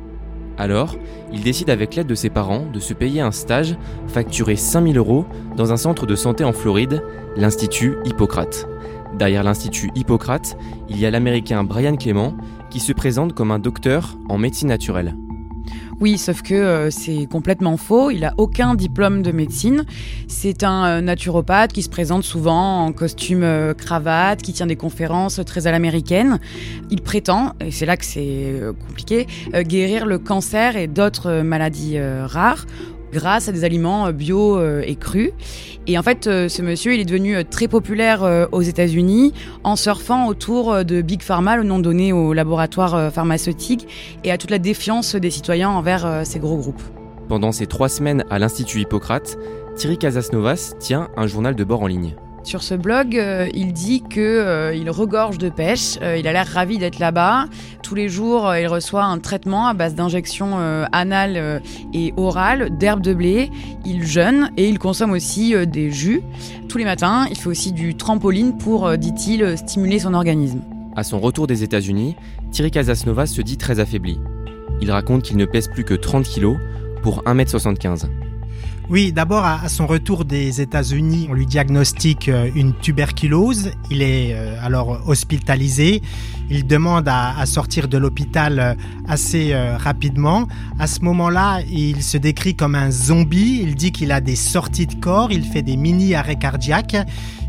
Alors, 0.60 0.96
il 1.32 1.42
décide 1.42 1.70
avec 1.70 1.94
l'aide 1.94 2.06
de 2.06 2.14
ses 2.14 2.28
parents 2.28 2.66
de 2.70 2.80
se 2.80 2.92
payer 2.92 3.22
un 3.22 3.30
stage 3.30 3.78
facturé 4.08 4.56
5000 4.56 4.98
euros 4.98 5.24
dans 5.56 5.72
un 5.72 5.78
centre 5.78 6.04
de 6.04 6.14
santé 6.14 6.44
en 6.44 6.52
Floride, 6.52 7.02
l'Institut 7.34 7.96
Hippocrate. 8.04 8.68
Derrière 9.18 9.42
l'Institut 9.42 9.90
Hippocrate, 9.94 10.58
il 10.90 11.00
y 11.00 11.06
a 11.06 11.10
l'Américain 11.10 11.64
Brian 11.64 11.96
Clement 11.96 12.34
qui 12.68 12.78
se 12.78 12.92
présente 12.92 13.32
comme 13.32 13.52
un 13.52 13.58
docteur 13.58 14.18
en 14.28 14.36
médecine 14.36 14.68
naturelle. 14.68 15.16
Oui, 16.00 16.16
sauf 16.16 16.40
que 16.40 16.54
euh, 16.54 16.90
c'est 16.90 17.26
complètement 17.30 17.76
faux. 17.76 18.10
Il 18.10 18.24
a 18.24 18.32
aucun 18.38 18.74
diplôme 18.74 19.20
de 19.20 19.32
médecine. 19.32 19.84
C'est 20.28 20.64
un 20.64 20.86
euh, 20.86 21.00
naturopathe 21.02 21.74
qui 21.74 21.82
se 21.82 21.90
présente 21.90 22.24
souvent 22.24 22.86
en 22.86 22.92
costume 22.92 23.42
euh, 23.42 23.74
cravate, 23.74 24.40
qui 24.40 24.54
tient 24.54 24.66
des 24.66 24.76
conférences 24.76 25.42
très 25.44 25.66
à 25.66 25.72
l'américaine. 25.72 26.40
Il 26.90 27.02
prétend, 27.02 27.52
et 27.60 27.70
c'est 27.70 27.84
là 27.84 27.98
que 27.98 28.06
c'est 28.06 28.60
compliqué, 28.86 29.26
guérir 29.54 30.06
le 30.06 30.18
cancer 30.18 30.76
et 30.76 30.86
d'autres 30.86 31.42
maladies 31.42 31.98
rares 32.00 32.66
grâce 33.12 33.48
à 33.48 33.52
des 33.52 33.64
aliments 33.64 34.06
euh, 34.06 34.12
bio 34.12 34.58
euh, 34.58 34.82
et 34.86 34.96
crus. 34.96 35.32
Et 35.86 35.98
en 35.98 36.02
fait, 36.02 36.26
euh, 36.26 36.48
ce 36.48 36.62
monsieur, 36.62 36.94
il 36.94 37.00
est 37.00 37.04
devenu 37.04 37.44
très 37.44 37.68
populaire 37.68 38.48
aux 38.52 38.62
États-Unis 38.62 39.32
en 39.64 39.76
surfant 39.76 40.26
autour 40.26 40.84
de 40.84 41.02
Big 41.02 41.22
Pharma, 41.22 41.56
le 41.56 41.62
nom 41.62 41.78
donné 41.78 42.12
aux 42.12 42.32
laboratoires 42.32 43.12
pharmaceutiques, 43.12 43.88
et 44.24 44.30
à 44.30 44.38
toute 44.38 44.50
la 44.50 44.58
défiance 44.58 45.14
des 45.14 45.30
citoyens 45.30 45.70
envers 45.70 46.22
ces 46.24 46.38
gros 46.38 46.56
groupes. 46.56 46.82
Pendant 47.28 47.52
ces 47.52 47.66
trois 47.66 47.88
semaines 47.88 48.24
à 48.30 48.38
l'Institut 48.38 48.80
Hippocrate, 48.80 49.38
Thierry 49.76 49.98
Casasnovas 49.98 50.74
tient 50.78 51.08
un 51.16 51.26
journal 51.26 51.54
de 51.54 51.64
bord 51.64 51.82
en 51.82 51.86
ligne. 51.86 52.14
Sur 52.42 52.62
ce 52.62 52.74
blog, 52.74 53.16
euh, 53.16 53.48
il 53.52 53.72
dit 53.72 54.02
que 54.02 54.20
euh, 54.20 54.74
il 54.74 54.88
regorge 54.90 55.38
de 55.38 55.50
pêche. 55.50 55.98
Euh, 56.00 56.16
il 56.16 56.26
a 56.26 56.32
l'air 56.32 56.46
ravi 56.46 56.78
d'être 56.78 56.98
là-bas. 56.98 57.46
Tous 57.82 57.94
les 57.94 58.08
jours, 58.08 58.54
il 58.54 58.66
reçoit 58.66 59.04
un 59.04 59.18
traitement 59.18 59.66
à 59.66 59.74
base 59.74 59.94
d'injections 59.94 60.58
anales 60.92 61.60
et 61.92 62.14
orales 62.16 62.76
d'herbes 62.76 63.00
de 63.00 63.14
blé. 63.14 63.50
Il 63.84 64.06
jeûne 64.06 64.50
et 64.56 64.68
il 64.68 64.78
consomme 64.78 65.10
aussi 65.10 65.54
des 65.66 65.90
jus. 65.90 66.22
Tous 66.68 66.78
les 66.78 66.84
matins, 66.84 67.26
il 67.30 67.36
fait 67.36 67.48
aussi 67.48 67.72
du 67.72 67.96
trampoline 67.96 68.56
pour, 68.56 68.96
dit-il, 68.96 69.58
stimuler 69.58 69.98
son 69.98 70.14
organisme. 70.14 70.60
À 70.94 71.02
son 71.02 71.18
retour 71.18 71.48
des 71.48 71.64
États-Unis, 71.64 72.14
Thierry 72.52 72.70
Casasnova 72.70 73.26
se 73.26 73.42
dit 73.42 73.56
très 73.56 73.80
affaibli. 73.80 74.20
Il 74.80 74.92
raconte 74.92 75.22
qu'il 75.22 75.36
ne 75.36 75.44
pèse 75.44 75.66
plus 75.66 75.84
que 75.84 75.94
30 75.94 76.24
kilos 76.24 76.58
pour 77.02 77.24
1m75. 77.24 78.06
Oui, 78.90 79.12
d'abord 79.12 79.44
à 79.44 79.68
son 79.68 79.86
retour 79.86 80.24
des 80.24 80.60
États-Unis, 80.60 81.28
on 81.30 81.34
lui 81.34 81.46
diagnostique 81.46 82.28
euh, 82.28 82.50
une 82.56 82.74
tuberculose. 82.74 83.70
Il 83.88 84.02
est 84.02 84.32
euh, 84.34 84.56
alors 84.60 85.08
hospitalisé. 85.08 86.02
Il 86.50 86.66
demande 86.66 87.06
à, 87.06 87.46
sortir 87.46 87.86
de 87.86 87.96
l'hôpital 87.96 88.58
euh, 88.58 88.74
assez 89.06 89.54
rapidement. 89.54 90.48
À 90.80 90.88
ce 90.88 91.02
moment-là, 91.02 91.60
il 91.70 92.02
se 92.02 92.18
décrit 92.18 92.56
comme 92.56 92.74
un 92.74 92.90
zombie. 92.90 93.60
Il 93.62 93.76
dit 93.76 93.92
qu'il 93.92 94.10
a 94.10 94.20
des 94.20 94.34
sorties 94.34 94.88
de 94.88 94.96
corps. 94.96 95.30
Il 95.30 95.44
fait 95.44 95.62
des 95.62 95.76
mini 95.76 96.16
arrêts 96.16 96.34
cardiaques. 96.34 96.96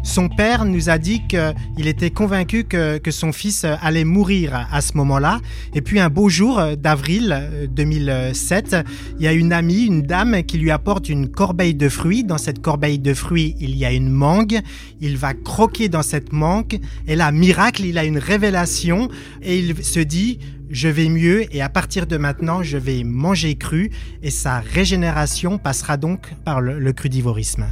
Son 0.04 0.30
père 0.30 0.66
nous 0.66 0.90
a 0.90 0.98
dit 0.98 1.22
qu'il 1.28 1.88
était 1.88 2.10
convaincu 2.10 2.64
que, 2.64 3.00
son 3.12 3.32
fils 3.32 3.66
allait 3.82 4.04
mourir 4.04 4.68
à 4.72 4.82
ce 4.82 4.98
moment-là. 4.98 5.40
Et 5.76 5.82
puis 5.82 6.00
un 6.00 6.10
beau 6.10 6.30
jour 6.30 6.62
d'avril 6.78 7.68
2007, 7.70 8.78
il 9.20 9.26
y 9.26 9.28
a 9.28 9.34
une 9.34 9.54
amie, 9.54 9.86
une 9.86 10.02
dame 10.02 10.44
qui 10.44 10.58
lui 10.58 10.72
apporte 10.72 11.10
une 11.10 11.30
corbeille 11.30 11.76
de 11.76 11.88
fruits. 11.90 12.24
Dans 12.24 12.38
cette 12.38 12.62
corbeille 12.62 13.00
de 13.00 13.14
fruits, 13.14 13.56
il 13.60 13.78
y 13.78 13.86
a 13.86 13.92
une 13.92 14.10
mangue. 14.10 14.60
Il 15.02 15.18
va 15.18 15.34
croquer 15.34 15.88
dans 15.88 16.04
cette 16.04 16.34
mangue. 16.34 16.80
Et 17.08 17.16
là, 17.16 17.32
miracle, 17.32 17.86
il 17.86 17.98
a 17.98 18.04
une 18.04 18.18
révélation 18.18 19.10
et 19.42 19.60
il 19.60 19.84
se 19.84 20.00
dit, 20.00 20.40
je 20.72 20.88
vais 20.88 21.10
mieux 21.10 21.54
et 21.54 21.62
à 21.62 21.70
partir 21.70 22.08
de 22.08 22.18
maintenant, 22.18 22.64
je 22.64 22.78
vais 22.78 23.04
manger 23.04 23.56
cru 23.56 23.92
et 24.24 24.32
sa 24.32 24.60
régénération 24.60 25.58
passera 25.58 25.98
donc 25.98 26.34
par 26.46 26.62
le, 26.62 26.80
le 26.80 26.94
crudivorisme. 26.94 27.66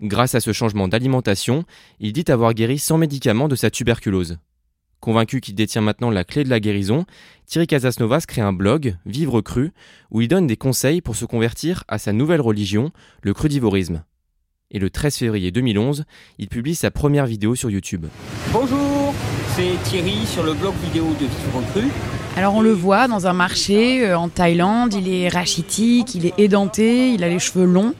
Grâce 0.00 0.36
à 0.36 0.40
ce 0.40 0.52
changement 0.52 0.86
d'alimentation, 0.86 1.64
il 1.98 2.12
dit 2.12 2.24
avoir 2.28 2.54
guéri 2.54 2.78
sans 2.78 2.98
médicaments 2.98 3.48
de 3.48 3.56
sa 3.56 3.70
tuberculose. 3.70 4.38
Convaincu 5.00 5.40
qu'il 5.40 5.54
détient 5.54 5.80
maintenant 5.80 6.10
la 6.10 6.24
clé 6.24 6.44
de 6.44 6.50
la 6.50 6.60
guérison, 6.60 7.04
Thierry 7.46 7.66
Casasnovas 7.66 8.24
crée 8.26 8.40
un 8.40 8.52
blog, 8.52 8.96
Vivre 9.06 9.40
Cru, 9.40 9.72
où 10.10 10.20
il 10.20 10.28
donne 10.28 10.46
des 10.46 10.56
conseils 10.56 11.00
pour 11.00 11.16
se 11.16 11.24
convertir 11.24 11.84
à 11.88 11.98
sa 11.98 12.12
nouvelle 12.12 12.40
religion, 12.40 12.92
le 13.22 13.34
crudivorisme. 13.34 14.04
Et 14.70 14.78
le 14.78 14.90
13 14.90 15.16
février 15.16 15.50
2011, 15.50 16.04
il 16.38 16.48
publie 16.48 16.74
sa 16.74 16.90
première 16.90 17.26
vidéo 17.26 17.54
sur 17.54 17.70
YouTube. 17.70 18.06
Bonjour, 18.50 19.12
c'est 19.54 19.82
Thierry 19.84 20.24
sur 20.24 20.42
le 20.42 20.54
blog 20.54 20.72
vidéo 20.82 21.04
de 21.20 21.26
Vivre 21.26 21.62
Cru. 21.72 21.90
Alors 22.34 22.54
on 22.54 22.62
le 22.62 22.72
voit 22.72 23.06
dans 23.06 23.26
un 23.26 23.34
marché 23.34 24.06
euh, 24.06 24.16
en 24.16 24.30
Thaïlande, 24.30 24.94
il 24.94 25.12
est 25.12 25.28
rachitique, 25.28 26.14
il 26.14 26.24
est 26.24 26.32
édenté, 26.38 27.10
il 27.10 27.24
a 27.24 27.28
les 27.28 27.40
cheveux 27.40 27.66
longs. 27.66 27.92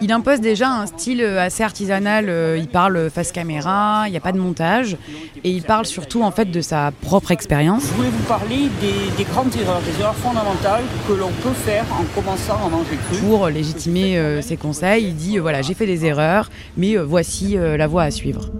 Il 0.00 0.12
impose 0.12 0.40
déjà 0.40 0.68
un 0.68 0.86
style 0.86 1.22
euh, 1.22 1.40
assez 1.40 1.64
artisanal, 1.64 2.26
euh, 2.28 2.56
il 2.56 2.68
parle 2.68 3.10
face 3.10 3.32
caméra, 3.32 4.04
il 4.06 4.12
n'y 4.12 4.16
a 4.16 4.20
pas 4.20 4.30
de 4.30 4.38
montage 4.38 4.96
et 5.42 5.50
il 5.50 5.62
parle 5.62 5.86
surtout 5.86 6.22
en 6.22 6.30
fait 6.30 6.52
de 6.52 6.60
sa 6.60 6.92
propre 7.00 7.32
expérience. 7.32 7.82
Je 7.88 7.94
voulais 7.94 8.10
vous 8.10 8.24
parler 8.24 8.68
des, 8.80 9.24
grandes 9.24 9.56
erreurs, 9.56 9.80
des 9.80 10.00
erreurs 10.00 10.14
fondamentales 10.14 10.84
que 11.08 11.14
l'on 11.14 11.32
peut 11.42 11.54
faire 11.54 11.84
en 11.90 12.04
commençant 12.14 12.64
à 12.64 12.68
manger 12.68 12.96
cru. 13.10 13.18
Pour 13.22 13.48
légitimer 13.48 14.40
ses 14.40 14.56
conseils, 14.56 15.06
il 15.08 15.16
dit 15.16 15.38
voilà 15.38 15.62
j'ai 15.62 15.74
fait 15.74 15.86
des 15.86 16.04
erreurs 16.04 16.50
mais 16.76 16.96
voici 16.96 17.56
la 17.56 17.86
voie 17.88 18.04
à 18.04 18.10
suivre. 18.12 18.50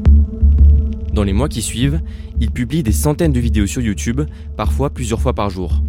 Dans 1.17 1.25
les 1.25 1.33
mois 1.33 1.49
qui 1.49 1.63
suivent, 1.63 2.03
il 2.41 2.51
publie 2.51 2.83
des 2.83 2.93
centaines 2.93 3.33
de 3.33 3.41
vidéos 3.41 3.67
sur 3.67 3.81
YouTube, 3.81 4.21
parfois 4.55 4.91
plusieurs 4.91 5.19
fois 5.19 5.33
par 5.33 5.49
jour. 5.49 5.81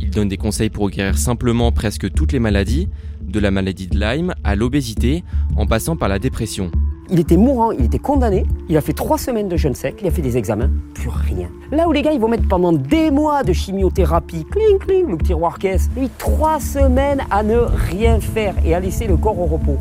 Il 0.00 0.10
donne 0.10 0.28
des 0.28 0.36
conseils 0.36 0.70
pour 0.70 0.88
guérir 0.88 1.18
simplement 1.18 1.72
presque 1.72 2.08
toutes 2.12 2.30
les 2.30 2.38
maladies, 2.38 2.88
de 3.20 3.40
la 3.40 3.50
maladie 3.50 3.88
de 3.88 3.98
Lyme 3.98 4.36
à 4.44 4.54
l'obésité, 4.54 5.24
en 5.56 5.66
passant 5.66 5.96
par 5.96 6.08
la 6.08 6.20
dépression. 6.20 6.70
Il 7.10 7.18
était 7.18 7.36
mourant, 7.36 7.72
il 7.72 7.86
était 7.86 7.98
condamné, 7.98 8.44
il 8.68 8.76
a 8.76 8.80
fait 8.80 8.92
trois 8.92 9.18
semaines 9.18 9.48
de 9.48 9.56
jeûne 9.56 9.74
sec, 9.74 9.96
il 10.00 10.06
a 10.06 10.12
fait 10.12 10.22
des 10.22 10.36
examens, 10.36 10.70
plus 10.94 11.08
rien. 11.08 11.48
Là 11.72 11.88
où 11.88 11.92
les 11.92 12.02
gars 12.02 12.12
ils 12.12 12.20
vont 12.20 12.28
mettre 12.28 12.46
pendant 12.46 12.72
des 12.72 13.10
mois 13.10 13.42
de 13.42 13.52
chimiothérapie, 13.52 14.44
cling 14.48 14.78
cling, 14.78 15.08
le 15.08 15.18
tiroir 15.18 15.58
caisse, 15.58 15.90
lui 15.96 16.08
trois 16.18 16.60
semaines 16.60 17.22
à 17.32 17.42
ne 17.42 17.56
rien 17.56 18.20
faire 18.20 18.54
et 18.64 18.76
à 18.76 18.78
laisser 18.78 19.08
le 19.08 19.16
corps 19.16 19.40
au 19.40 19.46
repos. 19.46 19.78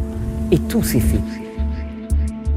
Et 0.51 0.57
tout 0.57 0.81
s'est 0.81 0.99
fait. 0.99 1.21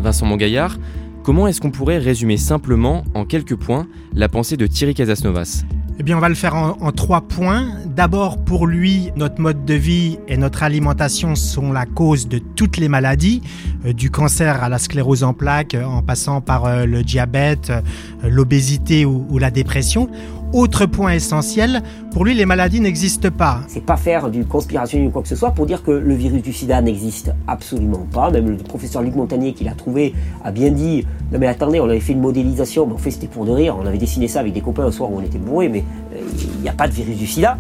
Vincent 0.01 0.25
Mongaillard, 0.25 0.79
Comment 1.23 1.47
est-ce 1.47 1.61
qu'on 1.61 1.71
pourrait 1.71 1.99
résumer 1.99 2.37
simplement, 2.37 3.05
en 3.15 3.25
quelques 3.25 3.57
points, 3.57 3.87
la 4.15 4.29
pensée 4.29 4.57
de 4.57 4.67
Thierry 4.67 4.95
Casasnovas 4.95 5.65
eh 5.99 6.03
bien, 6.03 6.17
on 6.17 6.21
va 6.21 6.31
le 6.31 6.35
faire 6.35 6.55
en, 6.55 6.93
trois 6.93 7.21
points. 7.21 7.75
D'abord, 7.85 8.43
pour 8.43 8.67
lui, 8.67 9.11
notre 9.17 9.39
mode 9.39 9.67
de 9.67 9.75
vie 9.75 10.19
et 10.29 10.39
notre 10.39 10.63
alimentation 10.63 11.35
sont 11.35 11.75
la 11.75 11.85
cause 11.85 12.27
de 12.27 12.39
toutes 12.39 12.79
les 12.79 12.89
maladies, 12.89 13.43
euh, 13.85 13.93
du 13.93 14.11
cancer 14.11 14.65
à 14.65 14.71
la 14.71 14.79
sclérose 14.79 15.25
en 15.25 15.35
plaques, 15.35 15.75
en 15.75 16.01
passant 16.01 16.41
par 16.41 16.65
euh, 16.65 16.87
le 16.87 17.03
diabète, 17.03 17.69
euh, 17.69 17.83
l'obésité 18.31 19.05
ou, 19.05 19.39
la 19.39 19.51
dépression. 19.51 20.09
Autre 20.53 20.87
point 20.87 21.13
essentiel, 21.13 21.81
pour 22.11 22.25
lui, 22.25 22.35
les 22.35 22.45
maladies 22.45 22.81
n'existent 22.81 23.31
pas. 23.31 23.61
C'est 23.69 23.85
pas 23.85 23.97
faire 23.97 24.31
du 24.31 24.45
conspiration 24.45 24.99
ou 25.07 25.11
quoi 25.11 25.23
que 25.23 25.29
ce 25.29 25.37
soit 25.37 25.53
pour 25.53 25.65
dire 25.65 25.85
que 25.85 25.93
le 25.93 26.15
virus 26.15 26.43
du 26.43 26.53
sida 26.53 26.83
n'existe 26.83 27.33
absolument 27.47 28.05
pas. 28.13 28.33
Même 28.33 28.51
le 28.51 28.57
professeur 28.57 29.03
Luc 29.03 29.15
Montagnier 29.15 29.53
qui 29.53 29.63
l'a 29.63 29.75
trouvé 29.75 30.13
a 30.43 30.51
bien 30.51 30.73
dit 30.73 31.07
Non, 31.31 31.39
mais 31.39 31.47
attendez, 31.47 31.79
on 31.79 31.85
avait 31.85 32.01
fait 32.01 32.15
une 32.15 32.21
modélisation, 32.21 32.85
mais 32.85 32.95
en 32.95 32.99
fait 32.99 33.13
c'était 33.13 33.29
pour 33.29 33.45
de 33.45 33.53
rire. 33.53 33.77
On 33.81 33.87
avait 33.87 33.99
dessiné 33.99 34.27
ça 34.27 34.41
avec 34.41 34.53
des 34.53 34.61
copains 34.61 34.87
un 34.87 34.91
soir 34.91 35.13
où 35.13 35.19
on 35.19 35.23
était 35.23 35.39
bourrés, 35.39 35.69
mais 35.69 35.85
euh, 36.15 36.21
il 36.57 36.63
n'y 36.63 36.69
a 36.69 36.73
pas 36.73 36.89
de 36.89 36.95
virus 36.95 37.17
du 37.17 37.29
sida. 37.29 37.57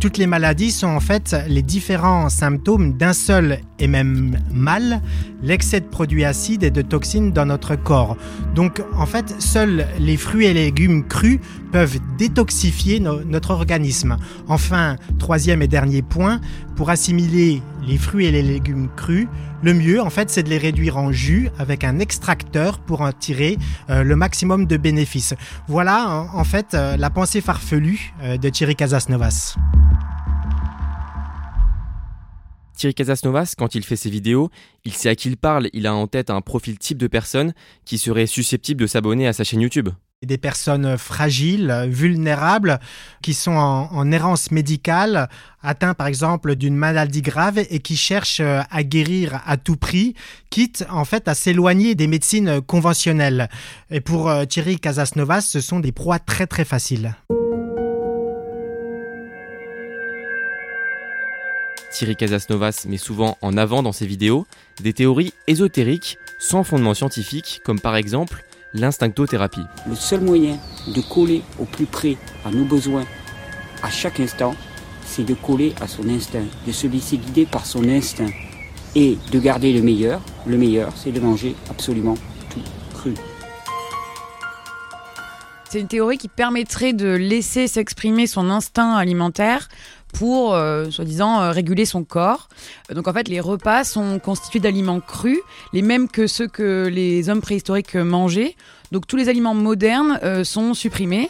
Toutes 0.00 0.18
les 0.18 0.26
maladies 0.26 0.70
sont 0.70 0.88
en 0.88 1.00
fait 1.00 1.34
les 1.48 1.62
différents 1.62 2.28
symptômes 2.28 2.92
d'un 2.92 3.14
seul 3.14 3.60
et 3.78 3.86
même 3.86 4.36
mal, 4.52 5.00
l'excès 5.42 5.80
de 5.80 5.86
produits 5.86 6.24
acides 6.24 6.62
et 6.62 6.70
de 6.70 6.82
toxines 6.82 7.32
dans 7.32 7.46
notre 7.46 7.74
corps. 7.74 8.16
Donc 8.54 8.82
en 8.98 9.06
fait, 9.06 9.34
seuls 9.40 9.86
les 9.98 10.18
fruits 10.18 10.44
et 10.44 10.52
légumes 10.52 11.06
crus 11.06 11.40
peuvent 11.74 11.98
détoxifier 12.16 13.00
notre 13.00 13.50
organisme. 13.50 14.16
Enfin, 14.46 14.94
troisième 15.18 15.60
et 15.60 15.66
dernier 15.66 16.02
point, 16.02 16.40
pour 16.76 16.88
assimiler 16.88 17.62
les 17.84 17.98
fruits 17.98 18.26
et 18.26 18.30
les 18.30 18.42
légumes 18.42 18.88
crus, 18.94 19.26
le 19.60 19.74
mieux 19.74 20.00
en 20.00 20.08
fait 20.08 20.30
c'est 20.30 20.44
de 20.44 20.50
les 20.50 20.58
réduire 20.58 20.98
en 20.98 21.10
jus 21.10 21.50
avec 21.58 21.82
un 21.82 21.98
extracteur 21.98 22.78
pour 22.78 23.00
en 23.00 23.10
tirer 23.10 23.58
euh, 23.90 24.04
le 24.04 24.14
maximum 24.14 24.66
de 24.66 24.76
bénéfices. 24.76 25.34
Voilà 25.66 26.28
en, 26.32 26.44
fait 26.44 26.74
euh, 26.74 26.96
la 26.96 27.10
pensée 27.10 27.40
farfelue 27.40 28.14
euh, 28.22 28.36
de 28.36 28.48
Thierry 28.50 28.76
Casasnovas. 28.76 29.56
Thierry 32.76 32.94
Casasnovas, 32.94 33.54
quand 33.58 33.74
il 33.74 33.82
fait 33.82 33.96
ses 33.96 34.10
vidéos, 34.10 34.48
il 34.84 34.92
sait 34.92 35.08
à 35.08 35.16
qui 35.16 35.28
il 35.28 35.36
parle, 35.36 35.70
il 35.72 35.88
a 35.88 35.94
en 35.94 36.06
tête 36.06 36.30
un 36.30 36.40
profil 36.40 36.78
type 36.78 36.98
de 36.98 37.08
personne 37.08 37.52
qui 37.84 37.98
serait 37.98 38.26
susceptible 38.26 38.80
de 38.80 38.86
s'abonner 38.86 39.26
à 39.26 39.32
sa 39.32 39.42
chaîne 39.42 39.60
YouTube. 39.60 39.88
Des 40.22 40.38
personnes 40.38 40.96
fragiles, 40.96 41.86
vulnérables, 41.88 42.80
qui 43.20 43.34
sont 43.34 43.52
en, 43.52 44.10
errance 44.10 44.50
médicale, 44.50 45.28
atteints 45.62 45.92
par 45.92 46.06
exemple 46.06 46.56
d'une 46.56 46.76
maladie 46.76 47.20
grave 47.20 47.58
et 47.58 47.80
qui 47.80 47.96
cherchent 47.96 48.40
euh, 48.40 48.62
à 48.70 48.82
guérir 48.84 49.42
à 49.46 49.56
tout 49.56 49.76
prix, 49.76 50.14
quitte 50.48 50.86
en 50.88 51.04
fait 51.04 51.28
à 51.28 51.34
s'éloigner 51.34 51.94
des 51.94 52.06
médecines 52.06 52.62
conventionnelles. 52.62 53.50
Et 53.90 54.00
pour 54.00 54.30
euh, 54.30 54.46
Thierry 54.46 54.78
Casasnovas, 54.78 55.42
ce 55.42 55.60
sont 55.60 55.80
des 55.80 55.92
proies 55.92 56.18
très 56.18 56.46
très 56.46 56.64
faciles. 56.64 57.14
Thierry 61.94 62.16
Casasnovas 62.16 62.86
met 62.88 62.96
souvent 62.96 63.38
en 63.40 63.56
avant 63.56 63.82
dans 63.82 63.92
ses 63.92 64.06
vidéos 64.06 64.46
des 64.82 64.92
théories 64.92 65.32
ésotériques 65.46 66.18
sans 66.40 66.64
fondement 66.64 66.94
scientifique, 66.94 67.60
comme 67.64 67.78
par 67.78 67.94
exemple 67.94 68.44
l'instinctothérapie. 68.74 69.64
Le 69.88 69.94
seul 69.94 70.20
moyen 70.20 70.58
de 70.88 71.00
coller 71.00 71.42
au 71.58 71.64
plus 71.64 71.86
près 71.86 72.16
à 72.44 72.50
nos 72.50 72.64
besoins 72.64 73.04
à 73.82 73.90
chaque 73.90 74.20
instant, 74.20 74.54
c'est 75.06 75.24
de 75.24 75.34
coller 75.34 75.74
à 75.80 75.86
son 75.86 76.08
instinct, 76.08 76.44
de 76.66 76.72
se 76.72 76.86
laisser 76.86 77.16
guider 77.16 77.46
par 77.46 77.64
son 77.64 77.88
instinct 77.88 78.30
et 78.94 79.16
de 79.30 79.38
garder 79.38 79.72
le 79.72 79.82
meilleur. 79.82 80.20
Le 80.46 80.58
meilleur, 80.58 80.92
c'est 80.96 81.12
de 81.12 81.20
manger 81.20 81.54
absolument 81.70 82.14
tout 82.50 82.60
cru. 82.94 83.14
C'est 85.70 85.80
une 85.80 85.88
théorie 85.88 86.18
qui 86.18 86.28
permettrait 86.28 86.92
de 86.92 87.08
laisser 87.08 87.66
s'exprimer 87.66 88.26
son 88.26 88.48
instinct 88.50 88.94
alimentaire 88.94 89.68
pour, 90.14 90.54
euh, 90.54 90.90
soi-disant, 90.90 91.40
euh, 91.40 91.50
réguler 91.50 91.84
son 91.84 92.04
corps. 92.04 92.48
Donc 92.94 93.08
en 93.08 93.12
fait, 93.12 93.28
les 93.28 93.40
repas 93.40 93.84
sont 93.84 94.18
constitués 94.18 94.60
d'aliments 94.60 95.00
crus, 95.00 95.40
les 95.72 95.82
mêmes 95.82 96.08
que 96.08 96.26
ceux 96.26 96.46
que 96.46 96.88
les 96.90 97.28
hommes 97.28 97.40
préhistoriques 97.40 97.94
mangeaient. 97.96 98.56
Donc 98.92 99.06
tous 99.06 99.16
les 99.16 99.28
aliments 99.28 99.54
modernes 99.54 100.18
euh, 100.22 100.44
sont 100.44 100.72
supprimés. 100.72 101.28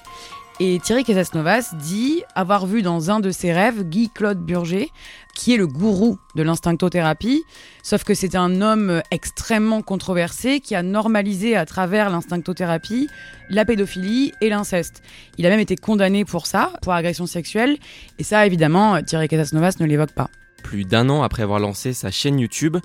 Et 0.61 0.79
Thierry 0.79 1.03
Casasnovas 1.03 1.75
dit 1.81 2.23
avoir 2.37 2.67
vu 2.67 2.83
dans 2.83 3.11
un 3.11 3.19
de 3.19 3.33
ses 3.33 3.53
rêves 3.53 3.83
Guy 3.83 4.09
Claude 4.09 4.39
Burger, 4.39 4.89
qui 5.35 5.53
est 5.53 5.57
le 5.57 5.67
gourou 5.67 6.17
de 6.37 6.45
l'instinctothérapie, 6.45 7.43
sauf 7.83 8.05
que 8.05 8.15
c'est 8.15 8.37
un 8.37 8.61
homme 8.63 9.03
extrêmement 9.11 9.83
controversé 9.83 10.61
qui 10.61 10.77
a 10.77 10.85
normalisé 10.85 11.57
à 11.57 11.67
travers 11.67 12.09
l'instinctothérapie 12.09 13.09
la 13.51 13.65
pédophilie 13.65 14.33
et 14.41 14.49
l'inceste. 14.49 15.03
Il 15.39 15.47
a 15.47 15.51
même 15.51 15.59
été 15.59 15.75
condamné 15.75 16.25
pour 16.25 16.47
ça, 16.47 16.73
pour 16.83 16.93
agression 16.93 17.27
sexuelle, 17.27 17.77
et 18.21 18.23
ça 18.23 18.47
évidemment 18.47 19.03
Thierry 19.03 19.27
Casasnovas 19.27 19.75
ne 19.81 19.87
l'évoque 19.87 20.13
pas. 20.13 20.31
Plus 20.63 20.85
d'un 20.85 21.09
an 21.09 21.25
après 21.25 21.43
avoir 21.43 21.59
lancé 21.59 21.93
sa 21.93 22.13
chaîne 22.13 22.39
YouTube, 22.39 22.77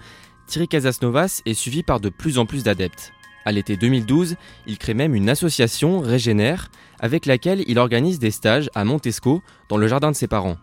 Thierry 0.48 0.68
Casasnovas 0.68 1.44
est 1.46 1.54
suivi 1.54 1.84
par 1.84 2.00
de 2.00 2.10
plus 2.10 2.40
en 2.40 2.48
plus 2.48 2.64
d'adeptes. 2.64 3.14
À 3.46 3.52
l'été 3.52 3.78
2012, 3.78 4.36
il 4.68 4.78
crée 4.78 4.94
même 4.94 5.16
une 5.16 5.30
association 5.30 6.00
Régénère 6.00 6.70
avec 7.00 7.26
laquelle 7.26 7.64
il 7.68 7.80
organise 7.80 8.20
des 8.20 8.32
stages 8.32 8.70
à 8.76 8.84
Montesco 8.84 9.42
dans 9.70 9.78
le 9.78 9.88
jardin 9.88 10.12
de 10.12 10.16
ses 10.16 10.28
parents. 10.28 10.58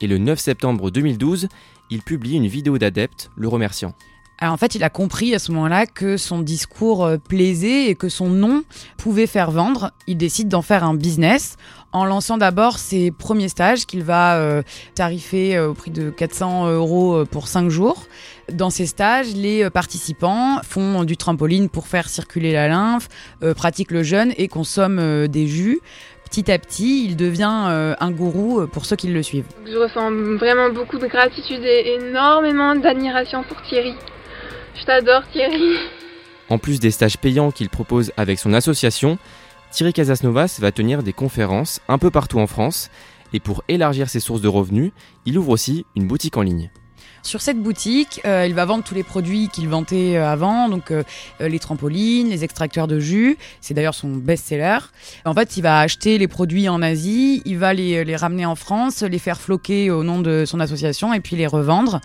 Et 0.00 0.06
le 0.06 0.18
9 0.18 0.38
septembre 0.38 0.90
2012, 0.90 1.48
il 1.90 2.02
publie 2.02 2.34
une 2.34 2.46
vidéo 2.46 2.78
d'adepte 2.78 3.30
le 3.36 3.48
remerciant. 3.48 3.94
En 4.42 4.58
fait, 4.58 4.74
il 4.74 4.84
a 4.84 4.90
compris 4.90 5.34
à 5.34 5.38
ce 5.38 5.50
moment-là 5.52 5.86
que 5.86 6.18
son 6.18 6.40
discours 6.40 7.06
euh, 7.06 7.16
plaisait 7.16 7.86
et 7.86 7.94
que 7.94 8.10
son 8.10 8.28
nom 8.28 8.64
pouvait 8.98 9.26
faire 9.26 9.50
vendre. 9.50 9.92
Il 10.06 10.18
décide 10.18 10.48
d'en 10.48 10.60
faire 10.60 10.84
un 10.84 10.94
business 10.94 11.56
en 11.92 12.04
lançant 12.04 12.36
d'abord 12.36 12.78
ses 12.78 13.10
premiers 13.10 13.48
stages 13.48 13.86
qu'il 13.86 14.02
va 14.02 14.36
euh, 14.36 14.62
tarifer 14.94 15.56
euh, 15.56 15.70
au 15.70 15.74
prix 15.74 15.90
de 15.90 16.10
400 16.10 16.70
euros 16.70 17.24
pour 17.30 17.48
5 17.48 17.70
jours. 17.70 18.04
Dans 18.52 18.70
ces 18.70 18.86
stages, 18.86 19.34
les 19.34 19.68
participants 19.70 20.60
font 20.62 21.04
du 21.04 21.16
trampoline 21.16 21.68
pour 21.68 21.88
faire 21.88 22.08
circuler 22.08 22.52
la 22.52 22.68
lymphe, 22.68 23.08
pratiquent 23.56 23.90
le 23.90 24.02
jeûne 24.02 24.32
et 24.36 24.48
consomment 24.48 25.26
des 25.26 25.48
jus. 25.48 25.80
Petit 26.24 26.50
à 26.50 26.58
petit, 26.58 27.04
il 27.04 27.16
devient 27.16 27.94
un 27.98 28.10
gourou 28.10 28.66
pour 28.68 28.84
ceux 28.84 28.96
qui 28.96 29.08
le 29.08 29.22
suivent. 29.22 29.46
Je 29.66 29.76
ressens 29.76 30.10
vraiment 30.38 30.70
beaucoup 30.70 30.98
de 30.98 31.06
gratitude 31.06 31.62
et 31.64 31.98
énormément 32.00 32.74
d'admiration 32.76 33.42
pour 33.42 33.60
Thierry. 33.62 33.94
Je 34.78 34.84
t'adore 34.84 35.22
Thierry. 35.32 35.76
En 36.48 36.58
plus 36.58 36.78
des 36.78 36.92
stages 36.92 37.18
payants 37.18 37.50
qu'il 37.50 37.68
propose 37.68 38.12
avec 38.16 38.38
son 38.38 38.52
association, 38.52 39.18
Thierry 39.72 39.92
Casasnovas 39.92 40.58
va 40.60 40.70
tenir 40.70 41.02
des 41.02 41.12
conférences 41.12 41.80
un 41.88 41.98
peu 41.98 42.10
partout 42.12 42.38
en 42.38 42.46
France 42.46 42.90
et 43.32 43.40
pour 43.40 43.64
élargir 43.68 44.08
ses 44.08 44.20
sources 44.20 44.40
de 44.40 44.48
revenus, 44.48 44.92
il 45.24 45.36
ouvre 45.36 45.50
aussi 45.50 45.84
une 45.96 46.06
boutique 46.06 46.36
en 46.36 46.42
ligne. 46.42 46.70
Sur 47.26 47.42
cette 47.42 47.60
boutique, 47.60 48.20
euh, 48.24 48.46
il 48.46 48.54
va 48.54 48.64
vendre 48.66 48.84
tous 48.84 48.94
les 48.94 49.02
produits 49.02 49.48
qu'il 49.48 49.68
vantait 49.68 50.16
euh, 50.16 50.30
avant, 50.30 50.68
donc 50.68 50.92
euh, 50.92 51.02
les 51.40 51.58
trampolines, 51.58 52.28
les 52.28 52.44
extracteurs 52.44 52.86
de 52.86 53.00
jus. 53.00 53.36
C'est 53.60 53.74
d'ailleurs 53.74 53.96
son 53.96 54.10
best-seller. 54.10 54.78
En 55.24 55.34
fait, 55.34 55.56
il 55.56 55.62
va 55.62 55.80
acheter 55.80 56.18
les 56.18 56.28
produits 56.28 56.68
en 56.68 56.82
Asie, 56.82 57.42
il 57.44 57.58
va 57.58 57.74
les, 57.74 58.04
les 58.04 58.14
ramener 58.14 58.46
en 58.46 58.54
France, 58.54 59.02
les 59.02 59.18
faire 59.18 59.40
floquer 59.40 59.90
au 59.90 60.04
nom 60.04 60.20
de 60.20 60.44
son 60.46 60.60
association 60.60 61.12
et 61.12 61.18
puis 61.18 61.34
les 61.34 61.48
revendre. 61.48 62.00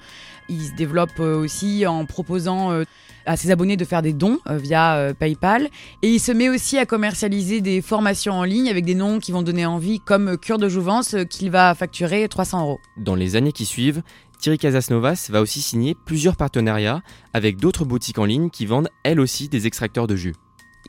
Il 0.50 0.60
se 0.60 0.74
développe 0.74 1.20
aussi 1.20 1.86
en 1.86 2.06
proposant 2.06 2.84
à 3.28 3.38
ses 3.38 3.52
abonnés 3.52 3.78
de 3.78 3.86
faire 3.86 4.02
des 4.02 4.12
dons 4.12 4.40
via 4.50 5.14
PayPal. 5.18 5.70
Et 6.02 6.10
il 6.10 6.20
se 6.20 6.32
met 6.32 6.50
aussi 6.50 6.78
à 6.78 6.86
commercialiser 6.86 7.62
des 7.62 7.82
formations 7.82 8.34
en 8.34 8.44
ligne 8.44 8.68
avec 8.68 8.84
des 8.84 8.96
noms 8.96 9.20
qui 9.20 9.32
vont 9.32 9.44
donner 9.44 9.66
envie, 9.66 10.02
comme 10.02 10.38
Cure 10.38 10.58
de 10.58 10.68
Jouvence, 10.68 11.16
qu'il 11.30 11.52
va 11.52 11.74
facturer 11.76 12.28
300 12.28 12.62
euros. 12.64 12.80
Dans 12.98 13.16
les 13.16 13.38
années 13.38 13.54
qui 13.54 13.66
suivent, 13.66 14.02
Thierry 14.42 14.58
Casasnovas 14.58 15.28
va 15.30 15.40
aussi 15.40 15.62
signer 15.62 15.96
plusieurs 15.96 16.36
partenariats 16.36 17.02
avec 17.34 17.58
d'autres 17.58 17.86
boutiques 17.86 18.18
en 18.18 18.26
ligne 18.26 18.50
qui 18.50 18.66
vendent 18.66 18.90
elles 19.04 19.20
aussi 19.20 19.48
des 19.48 19.68
extracteurs 19.68 20.08
de 20.08 20.16
jus 20.16 20.34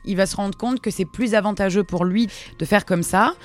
il 0.05 0.17
va 0.17 0.25
se 0.25 0.35
rendre 0.35 0.57
compte 0.57 0.81
que 0.81 0.91
c'est 0.91 1.05
plus 1.05 1.33
avantageux 1.35 1.83
pour 1.83 2.05
lui 2.05 2.27
de 2.59 2.65
faire 2.65 2.85
comme 2.85 3.03
ça. 3.03 3.35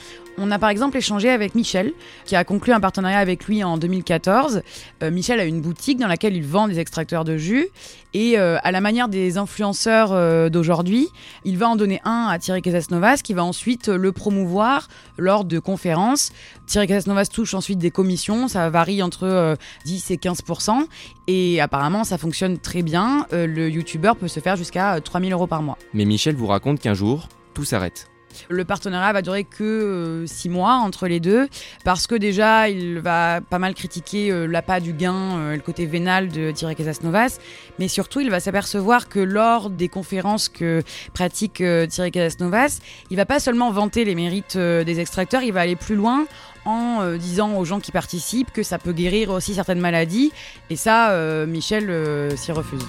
On 0.41 0.53
a 0.53 0.59
par 0.59 0.71
exemple 0.71 0.97
échangé 0.97 1.31
avec 1.31 1.55
Michel, 1.57 1.93
qui 2.25 2.37
a 2.37 2.45
conclu 2.45 2.73
un 2.73 2.79
partenariat 2.79 3.19
avec 3.19 3.47
lui 3.47 3.65
en 3.65 3.77
2014. 3.77 4.63
Euh, 5.03 5.11
Michel 5.11 5.41
a 5.41 5.45
une 5.45 5.61
boutique 5.61 5.99
dans 5.99 6.07
laquelle 6.07 6.37
il 6.37 6.45
vend 6.45 6.69
des 6.69 6.79
extracteurs 6.79 7.25
de 7.25 7.37
jus. 7.37 7.69
Et 8.15 8.39
euh, 8.39 8.57
à 8.63 8.71
la 8.71 8.81
manière 8.81 9.09
des 9.09 9.37
influenceurs 9.37 10.13
euh, 10.13 10.49
d'aujourd'hui, 10.49 11.09
il 11.45 11.59
va 11.59 11.69
en 11.69 11.77
donner 11.77 12.01
un 12.05 12.29
à 12.31 12.39
Thierry 12.39 12.63
Casasnovas, 12.63 13.19
qui 13.19 13.35
va 13.35 13.45
ensuite 13.45 13.89
le 13.89 14.13
promouvoir 14.13 14.89
lors 15.17 15.45
de 15.45 15.59
conférences. 15.59 16.31
Thierry 16.67 16.87
Casasnovas 16.87 17.27
touche 17.27 17.55
ensuite 17.55 17.79
des 17.79 17.91
commissions, 17.91 18.47
ça 18.47 18.71
varie 18.71 19.03
entre 19.03 19.57
10 19.85 20.11
et 20.13 20.19
15 20.19 20.43
Et 21.27 21.61
apparemment, 21.61 22.05
ça 22.05 22.17
fonctionne 22.17 22.59
très 22.59 22.83
bien. 22.83 23.27
le 23.33 23.69
youtubeur 23.69 24.17
peut 24.17 24.29
se 24.29 24.41
faire 24.41 24.57
jusqu'à 24.57 25.01
3000 25.01 25.33
euros 25.33 25.47
par 25.47 25.63
mois. 25.63 25.79
Mais 25.95 26.05
Michel 26.05 26.37
vous 26.37 26.47
raconte 26.47 26.81
qu'un 26.81 26.95
jour, 26.95 27.29
tout 27.55 27.65
s'arrête. 27.65 28.09
Le 28.49 28.65
partenariat 28.65 29.13
va 29.13 29.23
durer 29.23 29.45
que 29.45 30.25
6 30.27 30.49
mois 30.49 30.75
entre 30.75 31.07
les 31.07 31.21
deux 31.21 31.49
parce 31.85 32.07
que 32.07 32.15
déjà 32.15 32.69
il 32.69 32.99
va 33.01 33.41
pas 33.41 33.59
mal 33.59 33.75
critiquer 33.75 34.31
euh, 34.31 34.47
l'appât 34.47 34.81
du 34.81 34.93
gain, 34.93 35.39
euh, 35.39 35.55
le 35.55 35.61
côté 35.61 35.87
vénal 35.87 36.29
de 36.29 36.51
Thierry 36.51 36.77
Casasnovas, 36.77 37.39
mais 37.79 37.89
surtout 37.89 38.21
il 38.21 38.31
va 38.31 38.41
s'apercevoir 38.41 39.09
que 39.09 39.21
lors 39.21 39.71
des 39.71 39.89
conférences 39.89 40.49
que 40.49 40.83
pratique 41.15 41.61
euh, 41.61 41.87
Thierry 41.87 42.11
Casasnovas, 42.11 42.81
il 43.11 43.17
va 43.17 43.27
pas 43.27 43.41
seulement 43.41 43.71
vanter 43.71 44.05
les 44.05 44.15
mérites 44.15 44.57
des 44.57 45.01
extracteurs, 45.01 45.43
il 45.43 45.53
va 45.53 45.61
aller 45.61 45.77
plus 45.77 45.97
loin 45.97 46.27
en 46.65 47.17
disant 47.17 47.57
aux 47.57 47.65
gens 47.65 47.81
qui 47.81 47.93
participent 47.93 48.53
que 48.53 48.63
ça 48.63 48.79
peut 48.79 48.93
guérir 48.93 49.31
aussi 49.31 49.55
certaines 49.55 49.81
maladies 49.81 50.33
et 50.71 50.77
ça 50.77 51.15
Michel 51.47 52.37
s'y 52.37 52.53
refuse. 52.53 52.85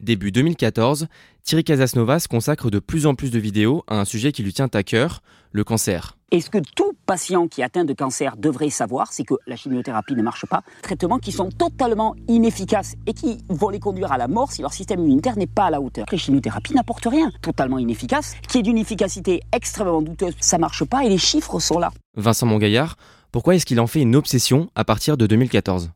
Début 0.00 0.32
2014, 0.32 1.08
Thierry 1.50 1.64
Casasnovas 1.64 2.26
consacre 2.30 2.70
de 2.70 2.78
plus 2.78 3.06
en 3.06 3.16
plus 3.16 3.32
de 3.32 3.40
vidéos 3.40 3.82
à 3.88 3.98
un 3.98 4.04
sujet 4.04 4.30
qui 4.30 4.44
lui 4.44 4.52
tient 4.52 4.68
à 4.72 4.84
cœur, 4.84 5.20
le 5.50 5.64
cancer. 5.64 6.16
Et 6.30 6.40
ce 6.40 6.48
que 6.48 6.58
tout 6.76 6.92
patient 7.06 7.48
qui 7.48 7.60
est 7.60 7.64
atteint 7.64 7.84
de 7.84 7.92
cancer 7.92 8.36
devrait 8.36 8.70
savoir, 8.70 9.12
c'est 9.12 9.24
que 9.24 9.34
la 9.48 9.56
chimiothérapie 9.56 10.14
ne 10.14 10.22
marche 10.22 10.46
pas. 10.46 10.62
Traitements 10.80 11.18
qui 11.18 11.32
sont 11.32 11.48
totalement 11.48 12.14
inefficaces 12.28 12.94
et 13.08 13.14
qui 13.14 13.38
vont 13.48 13.68
les 13.68 13.80
conduire 13.80 14.12
à 14.12 14.16
la 14.16 14.28
mort 14.28 14.52
si 14.52 14.62
leur 14.62 14.72
système 14.72 15.00
immunitaire 15.00 15.36
n'est 15.36 15.48
pas 15.48 15.64
à 15.64 15.70
la 15.70 15.80
hauteur? 15.80 16.06
Les 16.12 16.18
chimiothérapies 16.18 16.74
n'apportent 16.74 17.08
rien, 17.10 17.32
totalement 17.42 17.78
inefficaces, 17.78 18.36
qui 18.48 18.58
est 18.58 18.62
d'une 18.62 18.78
efficacité 18.78 19.40
extrêmement 19.52 20.02
douteuse. 20.02 20.34
Ça 20.38 20.56
marche 20.56 20.84
pas 20.84 21.04
et 21.04 21.08
les 21.08 21.18
chiffres 21.18 21.58
sont 21.58 21.80
là. 21.80 21.90
Vincent 22.16 22.46
Mongaillard, 22.46 22.94
pourquoi 23.32 23.56
est-ce 23.56 23.66
qu'il 23.66 23.80
en 23.80 23.88
fait 23.88 24.02
une 24.02 24.14
obsession 24.14 24.70
à 24.76 24.84
partir 24.84 25.16
de 25.16 25.26
2014 25.26 25.90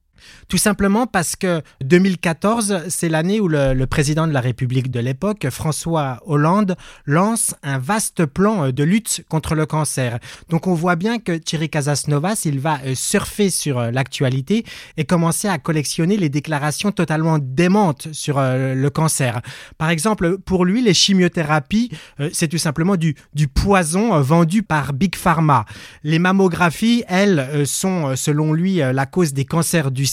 Tout 0.48 0.58
simplement 0.58 1.06
parce 1.06 1.36
que 1.36 1.62
2014, 1.82 2.84
c'est 2.88 3.08
l'année 3.08 3.40
où 3.40 3.48
le, 3.48 3.84
président 3.86 4.26
de 4.26 4.32
la 4.32 4.40
République 4.40 4.90
de 4.90 5.00
l'époque, 5.00 5.46
François 5.50 6.20
Hollande, 6.26 6.76
lance 7.06 7.54
un 7.62 7.78
vaste 7.78 8.26
plan 8.26 8.70
de 8.70 8.82
lutte 8.82 9.24
contre 9.28 9.54
le 9.54 9.66
cancer. 9.66 10.18
Donc 10.48 10.66
on 10.66 10.74
voit 10.74 10.96
bien 10.96 11.18
que 11.18 11.32
Thierry 11.32 11.68
Casasnovas, 11.68 12.42
il 12.44 12.60
va 12.60 12.78
surfer 12.94 13.50
sur 13.50 13.80
l'actualité 13.92 14.64
et 14.96 15.04
commencer 15.04 15.48
à 15.48 15.58
collectionner 15.58 16.16
les 16.16 16.28
déclarations 16.28 16.92
totalement 16.92 17.38
démentes 17.38 18.08
sur 18.12 18.40
le 18.40 18.88
cancer. 18.88 19.40
Par 19.78 19.90
exemple, 19.90 20.38
pour 20.38 20.64
lui, 20.64 20.82
les 20.82 20.94
chimiothérapies, 20.94 21.90
c'est 22.32 22.48
tout 22.48 22.58
simplement 22.58 22.96
du, 22.96 23.14
du 23.34 23.48
poison 23.48 24.20
vendu 24.20 24.62
par 24.62 24.92
Big 24.92 25.14
Pharma. 25.14 25.64
Les 26.02 26.18
mammographies, 26.18 27.04
elles, 27.08 27.66
sont 27.66 28.16
selon 28.16 28.52
lui 28.52 28.76
la 28.76 29.06
cause 29.06 29.32
des 29.32 29.44
cancers 29.44 29.90
du 29.90 30.06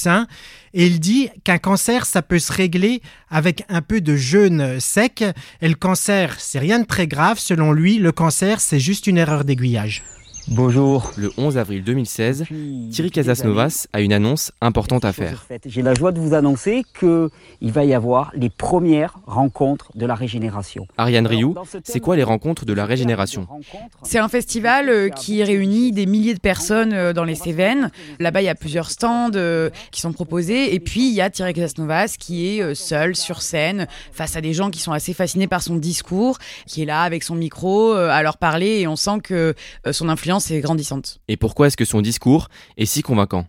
Et 0.74 0.86
il 0.86 1.00
dit 1.00 1.30
qu'un 1.44 1.58
cancer, 1.58 2.06
ça 2.06 2.22
peut 2.22 2.40
se 2.40 2.52
régler 2.54 3.02
avec 3.30 3.64
un 3.70 3.82
peu 3.82 4.02
de 4.02 4.16
jeûne 4.16 4.80
sec. 4.80 5.24
Et 5.62 5.68
le 5.68 5.76
cancer, 5.76 6.36
c'est 6.40 6.60
rien 6.60 6.80
de 6.80 6.86
très 6.86 7.08
grave. 7.08 7.40
Selon 7.40 7.72
lui, 7.72 7.98
le 7.98 8.12
cancer, 8.12 8.62
c'est 8.62 8.80
juste 8.80 9.08
une 9.08 9.18
erreur 9.18 9.44
d'aiguillage. 9.44 10.04
Bonjour. 10.48 11.12
Le 11.18 11.32
11 11.38 11.58
avril 11.58 11.84
2016, 11.84 12.46
Thierry 12.92 13.12
Casasnovas 13.12 13.88
a 13.94 14.02
une 14.02 14.12
annonce 14.12 14.52
importante 14.60 15.06
à 15.06 15.14
faire. 15.14 15.46
J'ai 15.66 15.82
la 15.82 15.94
joie 15.94 16.12
de 16.12 16.20
vous 16.20 16.34
annoncer 16.34 16.84
qu'il 17.00 17.72
va 17.72 17.86
y 17.86 17.94
avoir 17.94 18.32
les 18.34 18.50
premières 18.50 19.20
rencontres 19.28 19.92
de 19.96 20.06
la 20.06 20.16
régénération. 20.16 20.88
Ariane 20.98 21.28
Rioux, 21.28 21.56
c'est 21.84 22.00
quoi 22.00 22.16
les 22.16 22.24
rencontres 22.24 22.66
de 22.66 22.74
la 22.74 22.86
régénération 22.86 23.48
C'est 24.04 24.18
un 24.18 24.28
festival 24.30 24.90
euh, 24.90 25.10
qui 25.10 25.44
réunit 25.44 25.92
des 25.92 26.06
milliers 26.06 26.34
de 26.34 26.40
personnes 26.40 26.94
euh, 26.94 27.14
dans 27.14 27.24
les 27.24 27.36
Cévennes. 27.36 27.92
Là-bas, 28.20 28.42
il 28.42 28.46
y 28.46 28.50
a 28.50 28.56
plusieurs 28.56 28.90
stands 28.90 29.32
euh, 29.36 29.70
qui 29.92 30.02
sont 30.02 30.12
proposés. 30.12 30.74
Et 30.74 30.80
puis, 30.80 31.08
il 31.08 31.14
y 31.14 31.22
a 31.22 31.30
Thierry 31.30 31.54
Casasnovas 31.54 32.16
qui 32.18 32.48
est 32.48 32.76
seul 32.76 33.16
sur 33.16 33.42
scène 33.42 33.88
face 34.12 34.36
à 34.36 34.42
des 34.42 34.54
gens 34.54 34.70
qui 34.70 34.80
sont 34.80 34.92
assez 34.92 35.14
fascinés 35.14 35.48
par 35.48 35.62
son 35.62 35.76
discours, 35.76 36.40
qui 36.66 36.82
est 36.82 36.86
là 36.86 37.04
avec 37.04 37.24
son 37.24 37.36
micro 37.36 37.94
à 37.94 38.22
leur 38.24 38.38
parler. 38.38 38.80
Et 38.80 38.88
on 38.88 38.96
sent 38.96 39.20
que 39.24 39.54
son 39.92 40.10
influence 40.10 40.31
est 40.40 40.62
grandissante. 40.62 41.20
Et 41.28 41.38
pourquoi 41.38 41.68
est-ce 41.68 41.78
que 41.78 41.86
son 41.86 42.02
discours 42.02 42.48
est 42.78 42.86
si 42.86 43.02
convaincant? 43.02 43.46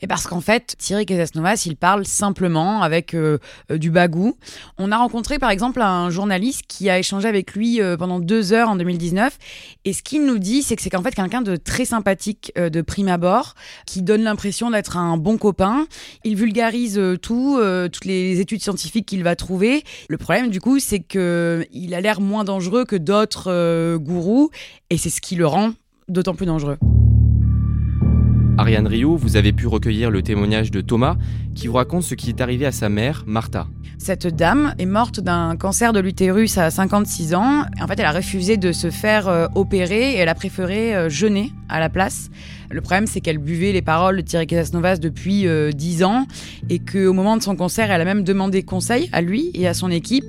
Mais 0.00 0.08
parce 0.08 0.26
qu'en 0.26 0.40
fait, 0.40 0.76
Thierry 0.78 1.06
Casasnovas, 1.06 1.62
il 1.66 1.76
parle 1.76 2.04
simplement 2.06 2.82
avec 2.82 3.14
euh, 3.14 3.38
euh, 3.70 3.78
du 3.78 3.90
bagou. 3.90 4.36
On 4.78 4.92
a 4.92 4.96
rencontré 4.96 5.38
par 5.38 5.50
exemple 5.50 5.80
un 5.82 6.10
journaliste 6.10 6.62
qui 6.68 6.90
a 6.90 6.98
échangé 6.98 7.28
avec 7.28 7.54
lui 7.54 7.80
euh, 7.80 7.96
pendant 7.96 8.20
deux 8.20 8.52
heures 8.52 8.68
en 8.68 8.76
2019. 8.76 9.36
Et 9.84 9.92
ce 9.92 10.02
qu'il 10.02 10.24
nous 10.24 10.38
dit, 10.38 10.62
c'est 10.62 10.76
que 10.76 10.82
c'est 10.82 10.90
qu'en 10.90 11.02
fait 11.02 11.14
quelqu'un 11.14 11.42
de 11.42 11.56
très 11.56 11.84
sympathique 11.84 12.52
de 12.56 12.82
prime 12.82 13.08
abord, 13.08 13.54
qui 13.86 14.02
donne 14.02 14.22
l'impression 14.22 14.70
d'être 14.70 14.96
un 14.96 15.16
bon 15.16 15.38
copain. 15.38 15.86
Il 16.24 16.36
vulgarise 16.36 17.00
tout, 17.22 17.60
toutes 17.92 18.04
les 18.04 18.40
études 18.40 18.62
scientifiques 18.62 19.06
qu'il 19.06 19.22
va 19.22 19.36
trouver. 19.36 19.84
Le 20.08 20.18
problème 20.18 20.50
du 20.50 20.60
coup, 20.60 20.78
c'est 20.78 21.00
qu'il 21.00 21.94
a 21.94 22.00
l'air 22.00 22.20
moins 22.20 22.44
dangereux 22.44 22.84
que 22.84 22.96
d'autres 22.96 23.96
gourous. 23.96 24.50
Et 24.90 24.98
c'est 24.98 25.10
ce 25.10 25.20
qui 25.20 25.36
le 25.36 25.46
rend 25.46 25.72
d'autant 26.10 26.34
plus 26.34 26.46
dangereux. 26.46 26.78
Ariane 28.58 28.86
Rio, 28.86 29.16
vous 29.16 29.36
avez 29.36 29.54
pu 29.54 29.66
recueillir 29.66 30.10
le 30.10 30.22
témoignage 30.22 30.70
de 30.70 30.82
Thomas 30.82 31.16
qui 31.54 31.66
vous 31.66 31.74
raconte 31.74 32.02
ce 32.02 32.14
qui 32.14 32.28
est 32.28 32.42
arrivé 32.42 32.66
à 32.66 32.72
sa 32.72 32.90
mère, 32.90 33.24
Martha. 33.26 33.66
Cette 33.96 34.26
dame 34.26 34.74
est 34.78 34.86
morte 34.86 35.20
d'un 35.20 35.56
cancer 35.56 35.92
de 35.92 36.00
l'utérus 36.00 36.58
à 36.58 36.70
56 36.70 37.34
ans. 37.34 37.64
En 37.80 37.86
fait, 37.86 37.98
elle 37.98 38.06
a 38.06 38.12
refusé 38.12 38.56
de 38.56 38.72
se 38.72 38.90
faire 38.90 39.28
euh, 39.28 39.46
opérer 39.54 40.12
et 40.12 40.16
elle 40.16 40.28
a 40.28 40.34
préféré 40.34 40.94
euh, 40.94 41.08
jeûner 41.08 41.52
à 41.68 41.80
la 41.80 41.88
place. 41.88 42.30
Le 42.72 42.80
problème, 42.80 43.08
c'est 43.08 43.20
qu'elle 43.20 43.38
buvait 43.38 43.72
les 43.72 43.82
paroles 43.82 44.18
de 44.18 44.20
Thierry 44.20 44.46
Casasnovas 44.46 44.98
depuis 44.98 45.40
10 45.40 45.46
euh, 45.46 46.06
ans 46.06 46.26
et 46.68 46.78
qu'au 46.78 47.12
moment 47.12 47.36
de 47.36 47.42
son 47.42 47.56
cancer, 47.56 47.90
elle 47.90 48.00
a 48.00 48.04
même 48.04 48.22
demandé 48.22 48.62
conseil 48.62 49.08
à 49.12 49.22
lui 49.22 49.50
et 49.54 49.66
à 49.66 49.74
son 49.74 49.90
équipe 49.90 50.24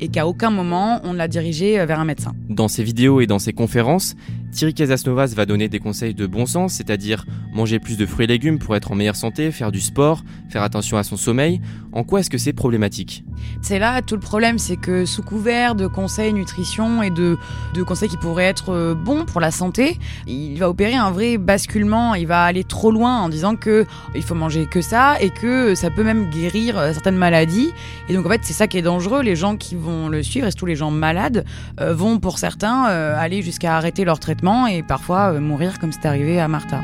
et 0.00 0.08
qu'à 0.08 0.26
aucun 0.26 0.50
moment 0.50 1.00
on 1.04 1.14
ne 1.14 1.18
l'a 1.18 1.26
dirigé 1.26 1.84
vers 1.86 1.98
un 1.98 2.04
médecin. 2.04 2.34
Dans 2.50 2.68
ses 2.68 2.84
vidéos 2.84 3.22
et 3.22 3.26
dans 3.26 3.38
ses 3.38 3.54
conférences, 3.54 4.14
Thierry 4.52 4.72
Casasnovas 4.72 5.34
va 5.36 5.44
donner 5.44 5.68
des 5.68 5.78
conseils 5.78 6.14
de 6.14 6.26
bon 6.26 6.46
sens, 6.46 6.74
c'est-à-dire 6.74 7.26
manger 7.52 7.78
plus 7.78 7.98
de 7.98 8.06
fruits 8.06 8.24
et 8.24 8.26
légumes 8.26 8.58
pour 8.58 8.74
être 8.74 8.90
en 8.90 8.94
meilleure 8.94 9.16
santé, 9.16 9.50
faire 9.50 9.70
du 9.70 9.80
sport, 9.80 10.22
faire 10.48 10.62
attention 10.62 10.96
à 10.96 11.02
son 11.02 11.16
sommeil. 11.18 11.60
En 11.92 12.04
quoi 12.04 12.20
est-ce 12.20 12.30
que 12.30 12.38
c'est 12.38 12.54
problématique? 12.54 13.24
C'est 13.60 13.78
là 13.78 14.00
tout 14.00 14.14
le 14.14 14.20
problème, 14.20 14.58
c'est 14.58 14.76
que 14.76 15.04
sous 15.04 15.22
couvert 15.22 15.74
de 15.74 15.86
conseils 15.86 16.32
nutrition 16.32 17.02
et 17.02 17.10
de, 17.10 17.36
de 17.74 17.82
conseils 17.82 18.08
qui 18.08 18.16
pourraient 18.16 18.44
être 18.44 18.70
euh, 18.70 18.94
bons 18.94 19.26
pour 19.26 19.42
la 19.42 19.50
santé, 19.50 19.98
il 20.26 20.56
va 20.58 20.70
opérer 20.70 20.94
un 20.94 21.10
vrai 21.10 21.36
basculement, 21.36 21.85
il 22.16 22.26
va 22.26 22.44
aller 22.44 22.64
trop 22.64 22.90
loin 22.90 23.20
en 23.20 23.28
disant 23.28 23.56
que 23.56 23.86
il 24.14 24.22
faut 24.22 24.34
manger 24.34 24.66
que 24.66 24.80
ça 24.80 25.20
et 25.20 25.30
que 25.30 25.74
ça 25.74 25.90
peut 25.90 26.04
même 26.04 26.30
guérir 26.30 26.78
euh, 26.78 26.92
certaines 26.92 27.16
maladies. 27.16 27.70
Et 28.08 28.14
donc 28.14 28.26
en 28.26 28.28
fait, 28.28 28.40
c'est 28.44 28.52
ça 28.52 28.66
qui 28.66 28.78
est 28.78 28.82
dangereux, 28.82 29.22
les 29.22 29.36
gens 29.36 29.56
qui 29.56 29.74
vont 29.74 30.08
le 30.08 30.22
suivre 30.22 30.46
et 30.46 30.50
surtout 30.50 30.66
les 30.66 30.76
gens 30.76 30.90
malades 30.90 31.44
euh, 31.80 31.94
vont 31.94 32.18
pour 32.18 32.38
certains 32.38 32.84
aller 32.84 33.42
jusqu'à 33.42 33.76
arrêter 33.76 34.04
leur 34.04 34.18
traitement 34.18 34.66
et 34.66 34.82
parfois 34.82 35.32
euh, 35.32 35.40
mourir 35.40 35.78
comme 35.78 35.92
c'est 35.92 36.06
arrivé 36.06 36.40
à 36.40 36.48
Martha. 36.48 36.80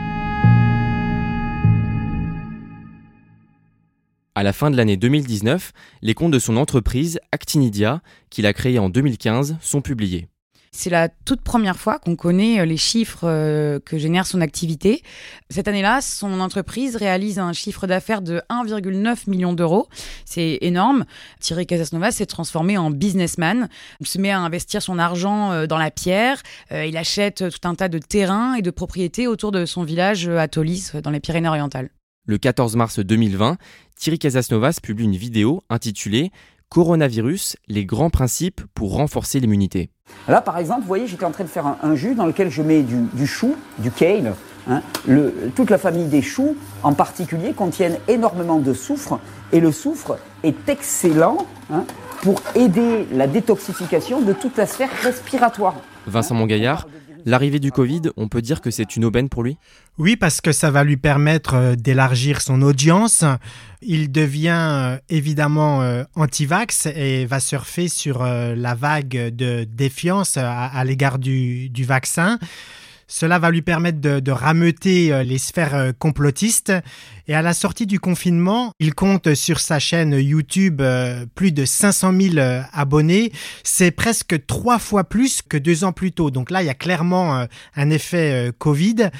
À 4.34 4.42
la 4.42 4.52
fin 4.54 4.70
de 4.70 4.76
l'année 4.76 4.96
2019, 4.96 5.72
les 6.00 6.14
comptes 6.14 6.32
de 6.32 6.38
son 6.38 6.56
entreprise 6.56 7.20
Actinidia, 7.32 8.00
qu'il 8.30 8.46
a 8.46 8.54
créée 8.54 8.78
en 8.78 8.88
2015, 8.88 9.58
sont 9.60 9.82
publiés. 9.82 10.28
C'est 10.74 10.88
la 10.88 11.10
toute 11.10 11.42
première 11.42 11.76
fois 11.76 11.98
qu'on 11.98 12.16
connaît 12.16 12.60
euh, 12.60 12.64
les 12.64 12.78
chiffres 12.78 13.24
euh, 13.24 13.78
que 13.78 13.98
génère 13.98 14.26
son 14.26 14.40
activité. 14.40 15.02
Cette 15.50 15.68
année-là, 15.68 16.00
son 16.00 16.40
entreprise 16.40 16.96
réalise 16.96 17.38
un 17.38 17.52
chiffre 17.52 17.86
d'affaires 17.86 18.22
de 18.22 18.40
1,9 18.48 19.28
million 19.28 19.52
d'euros. 19.52 19.86
C'est 20.24 20.56
énorme. 20.62 21.04
Thierry 21.40 21.66
Casasnova 21.66 22.10
s'est 22.10 22.24
transformé 22.24 22.78
en 22.78 22.90
businessman. 22.90 23.68
Il 24.00 24.06
se 24.06 24.18
met 24.18 24.30
à 24.30 24.40
investir 24.40 24.80
son 24.80 24.98
argent 24.98 25.52
euh, 25.52 25.66
dans 25.66 25.78
la 25.78 25.90
pierre. 25.90 26.42
Il 26.70 26.96
achète 26.96 27.50
tout 27.50 27.68
un 27.68 27.74
tas 27.74 27.88
de 27.88 27.98
terrains 27.98 28.54
et 28.54 28.62
de 28.62 28.70
propriétés 28.70 29.26
autour 29.26 29.52
de 29.52 29.66
son 29.66 29.82
village 29.82 30.26
à 30.26 30.48
Tolis, 30.48 30.92
dans 31.02 31.10
les 31.10 31.20
Pyrénées-Orientales. 31.20 31.90
Le 32.26 32.38
14 32.38 32.76
mars 32.76 32.98
2020, 32.98 33.58
Thierry 33.96 34.18
Casasnovas 34.18 34.78
publie 34.82 35.04
une 35.04 35.16
vidéo 35.16 35.62
intitulée 35.68 36.30
Coronavirus, 36.72 37.56
les 37.68 37.84
grands 37.84 38.08
principes 38.08 38.62
pour 38.72 38.94
renforcer 38.94 39.40
l'immunité. 39.40 39.90
Là, 40.26 40.40
par 40.40 40.56
exemple, 40.56 40.80
vous 40.80 40.86
voyez, 40.86 41.06
j'étais 41.06 41.26
en 41.26 41.30
train 41.30 41.44
de 41.44 41.50
faire 41.50 41.66
un, 41.66 41.94
jus 41.94 42.14
dans 42.14 42.24
lequel 42.24 42.50
je 42.50 42.62
mets 42.62 42.82
du, 42.82 43.26
chou, 43.26 43.56
du 43.76 43.90
kale. 43.90 44.32
Hein. 44.70 44.80
toute 45.54 45.68
la 45.68 45.76
famille 45.76 46.06
des 46.06 46.22
choux, 46.22 46.56
en 46.82 46.94
particulier, 46.94 47.52
contiennent 47.52 47.98
énormément 48.08 48.58
de 48.58 48.72
soufre. 48.72 49.18
Et 49.52 49.60
le 49.60 49.70
soufre 49.70 50.16
est 50.44 50.66
excellent 50.70 51.46
hein, 51.70 51.84
pour 52.22 52.40
aider 52.54 53.06
la 53.12 53.26
détoxification 53.26 54.22
de 54.22 54.32
toute 54.32 54.56
la 54.56 54.64
sphère 54.64 54.88
respiratoire. 55.02 55.74
Vincent 56.06 56.34
Mongaillard, 56.34 56.86
L'arrivée 57.24 57.60
du 57.60 57.70
Covid, 57.70 58.02
on 58.16 58.28
peut 58.28 58.42
dire 58.42 58.60
que 58.60 58.70
c'est 58.70 58.96
une 58.96 59.04
aubaine 59.04 59.28
pour 59.28 59.42
lui? 59.42 59.56
Oui, 59.98 60.16
parce 60.16 60.40
que 60.40 60.52
ça 60.52 60.70
va 60.70 60.84
lui 60.84 60.96
permettre 60.96 61.54
euh, 61.54 61.74
d'élargir 61.76 62.40
son 62.40 62.62
audience. 62.62 63.24
Il 63.82 64.10
devient 64.10 64.48
euh, 64.50 64.98
évidemment 65.08 65.82
euh, 65.82 66.04
anti-vax 66.16 66.86
et 66.86 67.26
va 67.26 67.40
surfer 67.40 67.88
sur 67.88 68.24
la 68.24 68.74
vague 68.74 69.34
de 69.34 69.64
défiance 69.64 70.36
à, 70.36 70.82
l'égard 70.84 71.18
du, 71.18 71.70
vaccin. 71.84 72.38
Cela 73.06 73.38
va 73.38 73.50
lui 73.50 73.62
permettre 73.62 74.00
de, 74.00 74.30
rameuter 74.30 75.24
les 75.24 75.38
sphères 75.38 75.92
complotistes. 75.98 76.72
Et 77.28 77.34
à 77.34 77.42
la 77.42 77.54
sortie 77.54 77.86
du 77.86 78.00
confinement, 78.00 78.72
il 78.78 78.94
compte 78.94 79.34
sur 79.34 79.60
sa 79.60 79.78
chaîne 79.78 80.12
YouTube 80.12 80.80
euh, 80.80 81.24
plus 81.34 81.52
de 81.52 81.64
500 81.64 82.12
000 82.20 82.46
abonnés. 82.72 83.32
C'est 83.62 83.90
presque 83.90 84.46
trois 84.46 84.78
fois 84.78 85.04
plus 85.04 85.42
que 85.42 85.56
deux 85.56 85.84
ans 85.84 85.92
plus 85.92 86.12
tôt. 86.12 86.30
Donc 86.30 86.50
là, 86.50 86.62
il 86.62 86.66
y 86.66 86.70
a 86.70 86.74
clairement 86.74 87.46
un 87.76 87.90
effet 87.90 88.50
Covid. 88.58 89.10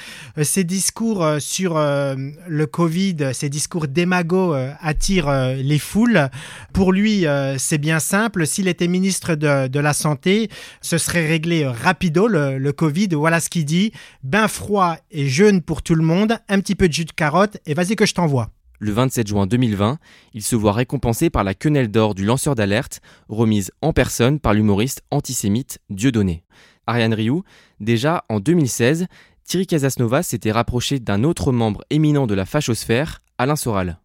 Ces 0.41 0.63
discours 0.63 1.25
sur 1.39 1.75
le 1.75 2.65
Covid, 2.65 3.33
ces 3.33 3.49
discours 3.49 3.87
démagogues 3.87 4.73
attirent 4.81 5.55
les 5.55 5.79
foules. 5.79 6.29
Pour 6.73 6.91
lui, 6.91 7.25
c'est 7.57 7.77
bien 7.77 7.99
simple. 7.99 8.45
S'il 8.45 8.67
était 8.67 8.87
ministre 8.87 9.35
de, 9.35 9.67
de, 9.67 9.79
la 9.79 9.93
Santé, 9.93 10.49
ce 10.81 10.97
serait 10.97 11.25
réglé 11.25 11.65
rapido 11.65 12.27
le, 12.27 12.57
le 12.57 12.71
Covid. 12.73 13.09
Voilà 13.11 13.39
ce 13.39 13.49
qu'il 13.49 13.65
dit 13.65 13.91
bain 14.23 14.47
froid 14.47 14.97
et 15.11 15.27
jeûne 15.27 15.61
pour 15.61 15.81
tout 15.81 15.95
le 15.95 16.03
monde, 16.03 16.37
un 16.49 16.59
petit 16.59 16.75
peu 16.75 16.87
de 16.87 16.93
jus 16.93 17.05
de 17.05 17.11
carotte 17.11 17.57
et 17.65 17.73
vas-y 17.73 17.92
que 17.95 18.05
je 18.05 18.13
t'envoie. 18.13 18.49
Le 18.79 18.91
27 18.91 19.27
juin 19.27 19.47
2020, 19.47 19.97
il 20.33 20.43
se 20.43 20.55
voit 20.55 20.73
récompensé 20.73 21.29
par 21.29 21.43
la 21.43 21.53
quenelle 21.53 21.89
d'or 21.89 22.15
du 22.15 22.25
lanceur 22.25 22.55
d'alerte, 22.55 23.01
remise 23.29 23.71
en 23.81 23.93
personne 23.93 24.39
par 24.39 24.53
l'humoriste 24.53 25.03
antisémite 25.09 25.79
Dieudonné. 25.89 26.43
Ariane 26.85 27.13
Rioux, 27.13 27.43
déjà 27.79 28.25
en 28.27 28.39
2016, 28.39 29.07
Thierry 29.45 29.67
Casasnova 29.67 30.21
s'était 30.21 30.51
rapproché 30.51 30.99
d'un 30.99 31.23
autre 31.23 31.51
membre 31.51 31.83
éminent 31.89 32.27
de 32.27 32.33
la 32.33 32.45
fachosphère, 32.45 33.21
Alain 33.37 33.55
Soral. 33.55 33.99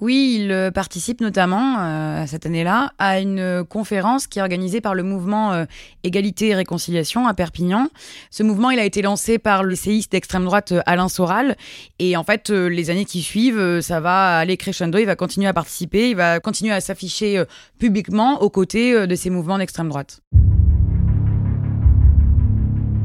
Oui, 0.00 0.38
il 0.38 0.52
euh, 0.52 0.70
participe 0.70 1.20
notamment 1.20 1.76
euh, 1.80 2.24
cette 2.28 2.46
année-là 2.46 2.92
à 2.98 3.18
une 3.18 3.64
conférence 3.68 4.28
qui 4.28 4.38
est 4.38 4.42
organisée 4.42 4.80
par 4.80 4.94
le 4.94 5.02
mouvement 5.02 5.52
euh, 5.52 5.64
Égalité 6.04 6.48
et 6.48 6.54
Réconciliation 6.54 7.26
à 7.26 7.34
Perpignan. 7.34 7.88
Ce 8.30 8.44
mouvement, 8.44 8.70
il 8.70 8.78
a 8.78 8.84
été 8.84 9.02
lancé 9.02 9.38
par 9.38 9.64
le 9.64 9.74
séiste 9.74 10.12
d'extrême 10.12 10.44
droite 10.44 10.72
Alain 10.86 11.08
Soral. 11.08 11.56
Et 11.98 12.16
en 12.16 12.22
fait, 12.22 12.50
les 12.50 12.90
années 12.90 13.06
qui 13.06 13.22
suivent, 13.22 13.80
ça 13.80 13.98
va 13.98 14.38
aller 14.38 14.56
crescendo. 14.56 14.98
Il 14.98 15.06
va 15.06 15.16
continuer 15.16 15.48
à 15.48 15.52
participer, 15.52 16.10
il 16.10 16.16
va 16.16 16.38
continuer 16.38 16.72
à 16.72 16.80
s'afficher 16.80 17.42
publiquement 17.78 18.40
aux 18.40 18.50
côtés 18.50 19.06
de 19.06 19.14
ces 19.16 19.30
mouvements 19.30 19.58
d'extrême 19.58 19.88
droite. 19.88 20.20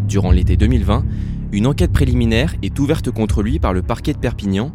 Durant 0.07 0.31
l'été 0.31 0.57
2020, 0.57 1.03
une 1.53 1.67
enquête 1.67 1.91
préliminaire 1.91 2.55
est 2.61 2.79
ouverte 2.79 3.11
contre 3.11 3.41
lui 3.41 3.59
par 3.59 3.73
le 3.73 3.81
parquet 3.81 4.13
de 4.13 4.17
Perpignan 4.17 4.73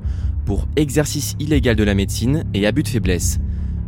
pour 0.49 0.67
exercice 0.77 1.37
illégal 1.39 1.77
de 1.77 1.85
la 1.85 1.93
médecine 1.93 2.45
et 2.55 2.67
abus 2.67 2.83
de 2.83 2.89
faiblesse. 2.89 3.39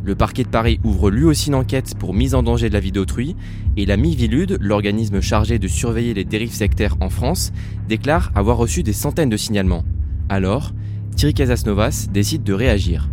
Le 0.05 0.15
parquet 0.15 0.43
de 0.43 0.49
Paris 0.49 0.79
ouvre 0.85 1.11
lui 1.11 1.25
aussi 1.25 1.49
une 1.49 1.55
enquête 1.55 1.95
pour 1.99 2.13
mise 2.13 2.35
en 2.35 2.43
danger 2.43 2.69
de 2.69 2.75
la 2.75 2.81
vie 2.81 2.93
d'autrui 2.93 3.35
et 3.79 3.87
la 3.87 3.97
Mivilude, 3.97 4.59
l'organisme 4.61 5.23
chargé 5.23 5.59
de 5.59 5.67
surveiller 5.67 6.13
les 6.13 6.27
dérives 6.27 6.53
sectaires 6.53 6.99
en 7.01 7.09
France, 7.09 7.51
déclare 7.89 8.31
avoir 8.35 8.59
reçu 8.59 8.83
des 8.83 8.93
centaines 8.93 9.31
de 9.31 9.39
signalements. 9.39 9.85
Alors, 10.29 10.75
Thierry 11.17 11.33
Casasnovas 11.33 12.09
décide 12.13 12.43
de 12.43 12.53
réagir 12.53 13.09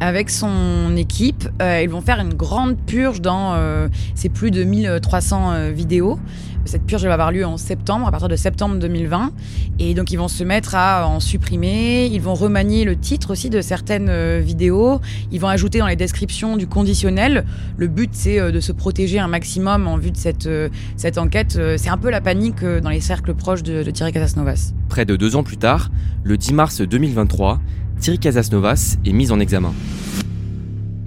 avec 0.00 0.30
son 0.30 0.96
équipe. 0.96 1.48
Euh, 1.60 1.82
ils 1.82 1.88
vont 1.88 2.00
faire 2.00 2.20
une 2.20 2.34
grande 2.34 2.76
purge 2.78 3.20
dans 3.20 3.54
euh, 3.54 3.88
ces 4.14 4.30
plus 4.30 4.50
de 4.50 4.64
1300 4.64 5.52
euh, 5.52 5.70
vidéos. 5.70 6.18
Cette 6.64 6.84
purge 6.84 7.04
va 7.04 7.14
avoir 7.14 7.32
lieu 7.32 7.44
en 7.44 7.56
septembre, 7.56 8.06
à 8.06 8.10
partir 8.10 8.28
de 8.28 8.36
septembre 8.36 8.78
2020. 8.78 9.32
Et 9.78 9.94
donc 9.94 10.10
ils 10.12 10.16
vont 10.16 10.28
se 10.28 10.44
mettre 10.44 10.74
à 10.74 11.06
en 11.08 11.20
supprimer, 11.20 12.06
ils 12.06 12.20
vont 12.20 12.34
remanier 12.34 12.84
le 12.84 12.96
titre 12.96 13.32
aussi 13.32 13.50
de 13.50 13.60
certaines 13.60 14.40
vidéos, 14.40 15.00
ils 15.32 15.40
vont 15.40 15.48
ajouter 15.48 15.78
dans 15.78 15.86
les 15.86 15.96
descriptions 15.96 16.56
du 16.56 16.66
conditionnel. 16.66 17.44
Le 17.76 17.88
but 17.88 18.10
c'est 18.12 18.52
de 18.52 18.60
se 18.60 18.72
protéger 18.72 19.18
un 19.18 19.28
maximum 19.28 19.88
en 19.88 19.96
vue 19.96 20.10
de 20.10 20.16
cette, 20.16 20.48
cette 20.96 21.18
enquête. 21.18 21.58
C'est 21.76 21.90
un 21.90 21.98
peu 21.98 22.10
la 22.10 22.20
panique 22.20 22.64
dans 22.64 22.90
les 22.90 23.00
cercles 23.00 23.34
proches 23.34 23.62
de, 23.62 23.82
de 23.82 23.90
Thierry 23.90 24.12
Casasnovas. 24.12 24.72
Près 24.88 25.04
de 25.04 25.16
deux 25.16 25.36
ans 25.36 25.42
plus 25.42 25.56
tard, 25.56 25.90
le 26.24 26.36
10 26.36 26.52
mars 26.52 26.80
2023, 26.80 27.60
Thierry 28.00 28.18
Casasnovas 28.18 28.96
est 29.04 29.12
mis 29.12 29.30
en 29.30 29.40
examen. 29.40 29.72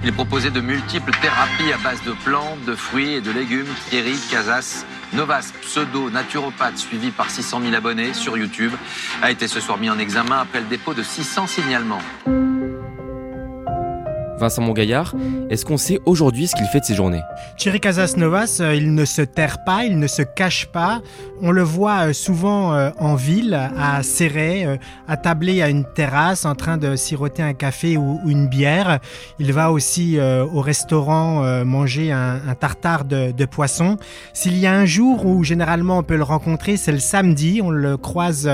Il 0.04 0.10
est 0.10 0.12
proposé 0.12 0.52
de 0.52 0.60
multiples 0.60 1.12
thérapies 1.22 1.72
à 1.74 1.82
base 1.82 2.04
de 2.06 2.12
plantes, 2.26 2.60
de 2.68 2.76
fruits 2.76 3.14
et 3.14 3.22
de 3.22 3.32
légumes. 3.32 3.68
Thierry 3.90 4.16
Casas 4.30 4.86
Novas, 5.14 5.54
pseudo 5.62 6.10
naturopathe 6.10 6.78
suivi 6.78 7.12
par 7.12 7.30
600 7.30 7.62
000 7.62 7.74
abonnés 7.76 8.14
sur 8.14 8.36
YouTube, 8.36 8.74
a 9.22 9.30
été 9.30 9.48
ce 9.48 9.60
soir 9.60 9.78
mis 9.78 9.90
en 9.90 10.00
examen 10.00 10.40
après 10.40 10.60
le 10.60 10.66
dépôt 10.66 10.94
de 10.94 11.04
600 11.04 11.48
signalements. 11.48 12.02
Vincent 14.44 14.62
Mongaillard, 14.62 15.16
est-ce 15.50 15.64
qu'on 15.64 15.78
sait 15.78 16.00
aujourd'hui 16.06 16.48
ce 16.48 16.56
qu'il 16.56 16.66
fait 16.66 16.82
de 16.82 16.86
ses 16.86 16.96
journées? 16.96 17.22
Thierry 17.58 17.80
Casasnovas, 17.80 18.58
euh, 18.60 18.76
il 18.76 18.94
ne 18.94 19.06
se 19.06 19.22
terre 19.22 19.64
pas, 19.64 19.86
il 19.86 20.00
ne 20.00 20.08
se 20.08 20.22
cache 20.22 20.66
pas. 20.66 21.02
On 21.42 21.52
le 21.52 21.62
voit 21.62 22.10
euh, 22.10 22.14
souvent 22.14 22.74
euh, 22.74 22.90
en 23.00 23.16
ville, 23.16 23.54
à 23.54 24.04
Serret, 24.04 24.80
attablé 25.08 25.62
à 25.62 25.70
une 25.70 25.86
terrasse, 25.86 26.44
en 26.44 26.56
train 26.56 26.76
de 26.76 26.98
siroter 26.98 27.42
un 27.42 27.54
café 27.54 27.96
ou 27.96 28.20
une 28.28 28.48
bière. 28.48 29.00
Il 29.40 29.54
va 29.54 29.72
aussi 29.72 30.20
au 30.20 30.60
restaurant 30.60 31.64
manger 31.64 32.12
un, 32.12 32.40
tartare 32.60 33.06
de, 33.06 33.32
de 33.32 33.46
poisson. 33.46 33.98
S'il 34.34 34.58
y 34.58 34.68
a 34.68 34.74
un 34.74 34.86
jour 34.86 35.26
où 35.26 35.44
généralement 35.44 36.00
on 36.00 36.04
peut 36.04 36.18
le 36.18 36.24
rencontrer, 36.24 36.76
c'est 36.76 36.92
le 36.92 37.00
samedi. 37.00 37.62
On 37.64 37.70
le 37.70 37.96
croise 37.96 38.50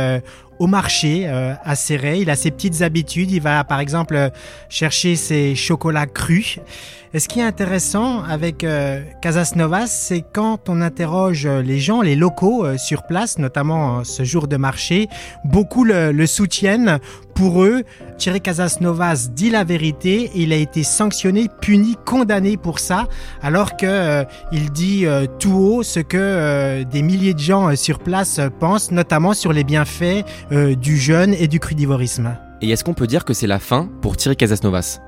au 0.60 0.67
marché 0.67 1.24
euh, 1.26 1.54
à 1.63 1.76
Serré. 1.76 2.19
Il 2.19 2.30
a 2.30 2.36
ses 2.36 2.52
petites 2.52 2.82
habitudes. 2.82 3.32
Il 3.32 3.41
va 3.41 3.63
par 3.63 3.80
exemple 3.80 4.32
chercher 4.69 5.15
ses 5.15 5.56
chocolats 5.56 6.06
crus. 6.06 6.60
Et 7.12 7.17
ce 7.17 7.28
qui 7.28 7.39
est 7.39 7.43
intéressant 7.43 8.22
avec 8.22 8.63
euh, 8.63 9.02
Casas 9.19 9.54
Novas, 9.56 9.88
c'est 9.88 10.24
quand 10.32 10.69
on 10.69 10.80
interroge 10.80 11.48
les 11.48 11.80
gens, 11.80 12.02
les 12.04 12.15
locaux 12.15 12.63
euh, 12.63 12.78
sur 12.78 13.02
place, 13.02 13.39
notamment 13.39 14.04
ce 14.04 14.24
jour 14.24 14.48
de 14.48 14.58
marché, 14.58 15.08
beaucoup 15.43 15.84
le, 15.84 16.12
le 16.12 16.28
soutiennent. 16.28 17.00
Pour 17.34 17.63
eux, 17.63 17.82
Thierry 18.19 18.41
Casas 18.41 18.78
Novas 18.82 19.30
dit 19.34 19.50
la 19.50 19.63
vérité 19.63 20.30
il 20.36 20.54
a 20.54 20.56
été 20.56 20.84
sanctionné, 20.84 21.48
puni, 21.62 21.95
condamné 22.06 22.58
pour 22.58 22.78
ça, 22.78 23.08
alors 23.41 23.76
que 23.76 23.88
euh, 23.88 24.24
il 24.52 24.72
dit 24.72 25.06
tout 25.39 25.54
haut 25.54 25.82
ce 25.84 26.02
que 26.02 26.84
des 26.84 27.02
milliers 27.02 27.34
de 27.34 27.39
gens 27.39 27.76
sur 27.76 28.00
place 28.00 28.39
pensent, 28.60 28.91
notamment 28.91 29.34
sur 29.34 29.52
les 29.52 29.63
bienfaits 29.63 30.26
du 30.52 30.98
jeûne 30.98 31.34
et 31.34 31.48
du 31.48 31.60
crudivorisme. 31.60 32.36
Et 32.62 32.69
est-ce 32.69 32.84
qu'on 32.84 32.93
peut 32.93 33.08
dire 33.08 33.24
que 33.24 33.34
c'est 33.34 33.48
la 33.48 33.60
fin 33.60 33.89
pour 34.02 34.17
Thierry 34.17 34.36
Casasnovas 34.36 35.00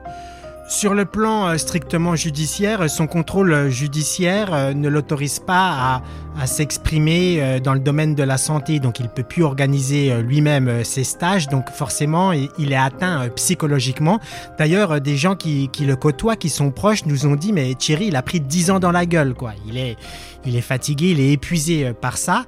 sur 0.72 0.94
le 0.94 1.04
plan 1.04 1.50
euh, 1.50 1.58
strictement 1.58 2.16
judiciaire, 2.16 2.90
son 2.90 3.06
contrôle 3.06 3.52
euh, 3.52 3.70
judiciaire 3.70 4.54
euh, 4.54 4.74
ne 4.74 4.88
l'autorise 4.88 5.40
pas 5.40 6.02
à, 6.40 6.48
s'exprimer 6.48 7.60
dans 7.62 7.74
le 7.74 7.82
domaine 7.82 8.16
de 8.16 8.24
la 8.24 8.38
santé, 8.38 8.80
donc 8.80 9.02
il 9.02 9.10
peut 9.10 9.22
plus 9.22 9.44
organiser 9.44 10.22
lui-même 10.22 10.86
ses 10.86 11.04
stages, 11.04 11.50
donc 11.50 11.70
forcément 11.70 12.32
il 12.32 12.72
est 12.72 12.78
atteint 12.78 13.28
psychologiquement. 13.36 14.18
D'ailleurs, 14.58 15.02
des 15.02 15.18
gens 15.18 15.36
qui, 15.36 15.70
le 15.82 15.96
côtoient, 15.98 16.38
qui 16.38 16.48
sont 16.48 16.72
proches, 16.72 17.06
nous 17.06 17.28
ont 17.28 17.36
dit 17.36 17.52
mais 17.52 17.76
Thierry, 17.76 18.08
il 18.08 18.16
a 18.16 18.22
pris 18.22 18.40
10 18.40 18.72
ans 18.72 18.80
dans 18.80 18.94
la 18.94 19.06
gueule, 19.06 19.34
quoi. 19.34 19.52
Il 19.68 19.78
est, 19.78 20.62
fatigué, 20.62 21.12
il 21.12 21.20
est 21.20 21.34
épuisé 21.34 21.92
par 21.92 22.18
ça. 22.18 22.46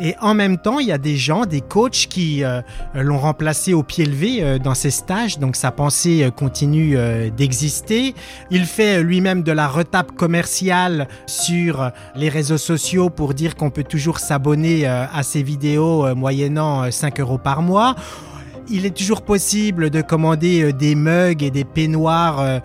Et 0.00 0.14
en 0.22 0.32
même 0.32 0.56
temps, 0.56 0.78
il 0.78 0.86
y 0.86 0.92
a 0.92 0.98
des 0.98 1.16
gens, 1.16 1.44
des 1.44 1.60
coachs 1.60 2.06
qui 2.08 2.42
l'ont 2.94 3.18
remplacé 3.18 3.74
au 3.74 3.82
pied 3.82 4.06
levé 4.06 4.58
dans 4.60 4.74
ses 4.74 4.90
stages, 4.90 5.38
donc 5.38 5.56
sa 5.56 5.72
pensée 5.72 6.30
continue 6.34 6.96
d'exister. 7.36 7.65
Il 8.50 8.64
fait 8.64 9.02
lui-même 9.02 9.42
de 9.42 9.52
la 9.52 9.68
retape 9.68 10.12
commerciale 10.12 11.08
sur 11.26 11.90
les 12.14 12.28
réseaux 12.28 12.58
sociaux 12.58 13.10
pour 13.10 13.34
dire 13.34 13.56
qu'on 13.56 13.70
peut 13.70 13.84
toujours 13.84 14.18
s'abonner 14.18 14.86
à 14.86 15.22
ses 15.22 15.42
vidéos 15.42 16.14
moyennant 16.14 16.90
5 16.90 17.20
euros 17.20 17.38
par 17.38 17.62
mois 17.62 17.94
il 18.68 18.84
est 18.84 18.96
toujours 18.96 19.22
possible 19.22 19.90
de 19.90 20.02
commander 20.02 20.72
des 20.72 20.96
mugs 20.96 21.44
et 21.44 21.52
des 21.52 21.62
peignoirs 21.64 22.60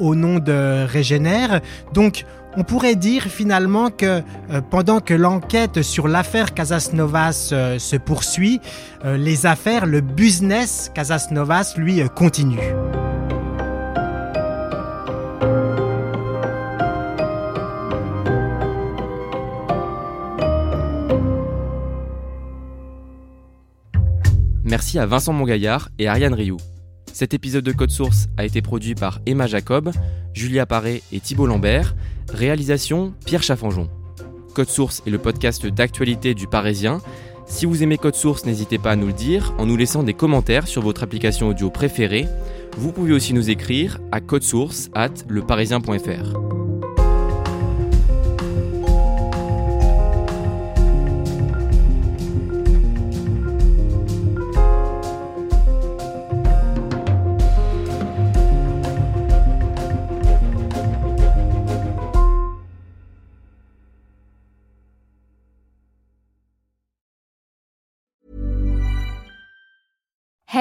au 0.00 0.16
nom 0.16 0.40
de 0.40 0.84
Régénère. 0.84 1.60
Donc, 1.92 2.24
on 2.56 2.64
pourrait 2.64 2.94
dire 2.94 3.24
finalement 3.24 3.90
que 3.90 4.22
euh, 4.50 4.60
pendant 4.70 5.00
que 5.00 5.14
l'enquête 5.14 5.82
sur 5.82 6.08
l'affaire 6.08 6.54
Casas 6.54 6.90
Novas 6.92 7.50
euh, 7.52 7.78
se 7.78 7.96
poursuit, 7.96 8.60
euh, 9.04 9.16
les 9.16 9.46
affaires, 9.46 9.86
le 9.86 10.00
business 10.00 10.90
Casas 10.94 11.28
Novas, 11.30 11.74
lui, 11.76 12.02
continue. 12.14 12.74
Merci 24.74 24.98
à 24.98 25.06
Vincent 25.06 25.32
Mongaillard 25.32 25.90
et 26.00 26.08
Ariane 26.08 26.34
Rioux. 26.34 26.56
Cet 27.12 27.32
épisode 27.32 27.62
de 27.62 27.70
Code 27.70 27.92
Source 27.92 28.26
a 28.36 28.44
été 28.44 28.60
produit 28.60 28.96
par 28.96 29.20
Emma 29.24 29.46
Jacob, 29.46 29.92
Julia 30.32 30.66
Paré 30.66 31.04
et 31.12 31.20
Thibault 31.20 31.46
Lambert. 31.46 31.94
Réalisation 32.28 33.14
Pierre 33.24 33.44
Chaffanjon. 33.44 33.88
Code 34.52 34.68
Source 34.68 35.00
est 35.06 35.10
le 35.10 35.18
podcast 35.18 35.64
d'actualité 35.64 36.34
du 36.34 36.48
Parisien. 36.48 37.00
Si 37.46 37.66
vous 37.66 37.84
aimez 37.84 37.98
Code 37.98 38.16
Source, 38.16 38.46
n'hésitez 38.46 38.78
pas 38.78 38.90
à 38.90 38.96
nous 38.96 39.06
le 39.06 39.12
dire 39.12 39.54
en 39.58 39.66
nous 39.66 39.76
laissant 39.76 40.02
des 40.02 40.12
commentaires 40.12 40.66
sur 40.66 40.82
votre 40.82 41.04
application 41.04 41.50
audio 41.50 41.70
préférée. 41.70 42.26
Vous 42.76 42.90
pouvez 42.90 43.12
aussi 43.12 43.32
nous 43.32 43.50
écrire 43.50 44.00
à 44.10 44.20
codesource 44.20 44.90
at 44.92 45.12
leparisien.fr. 45.28 46.73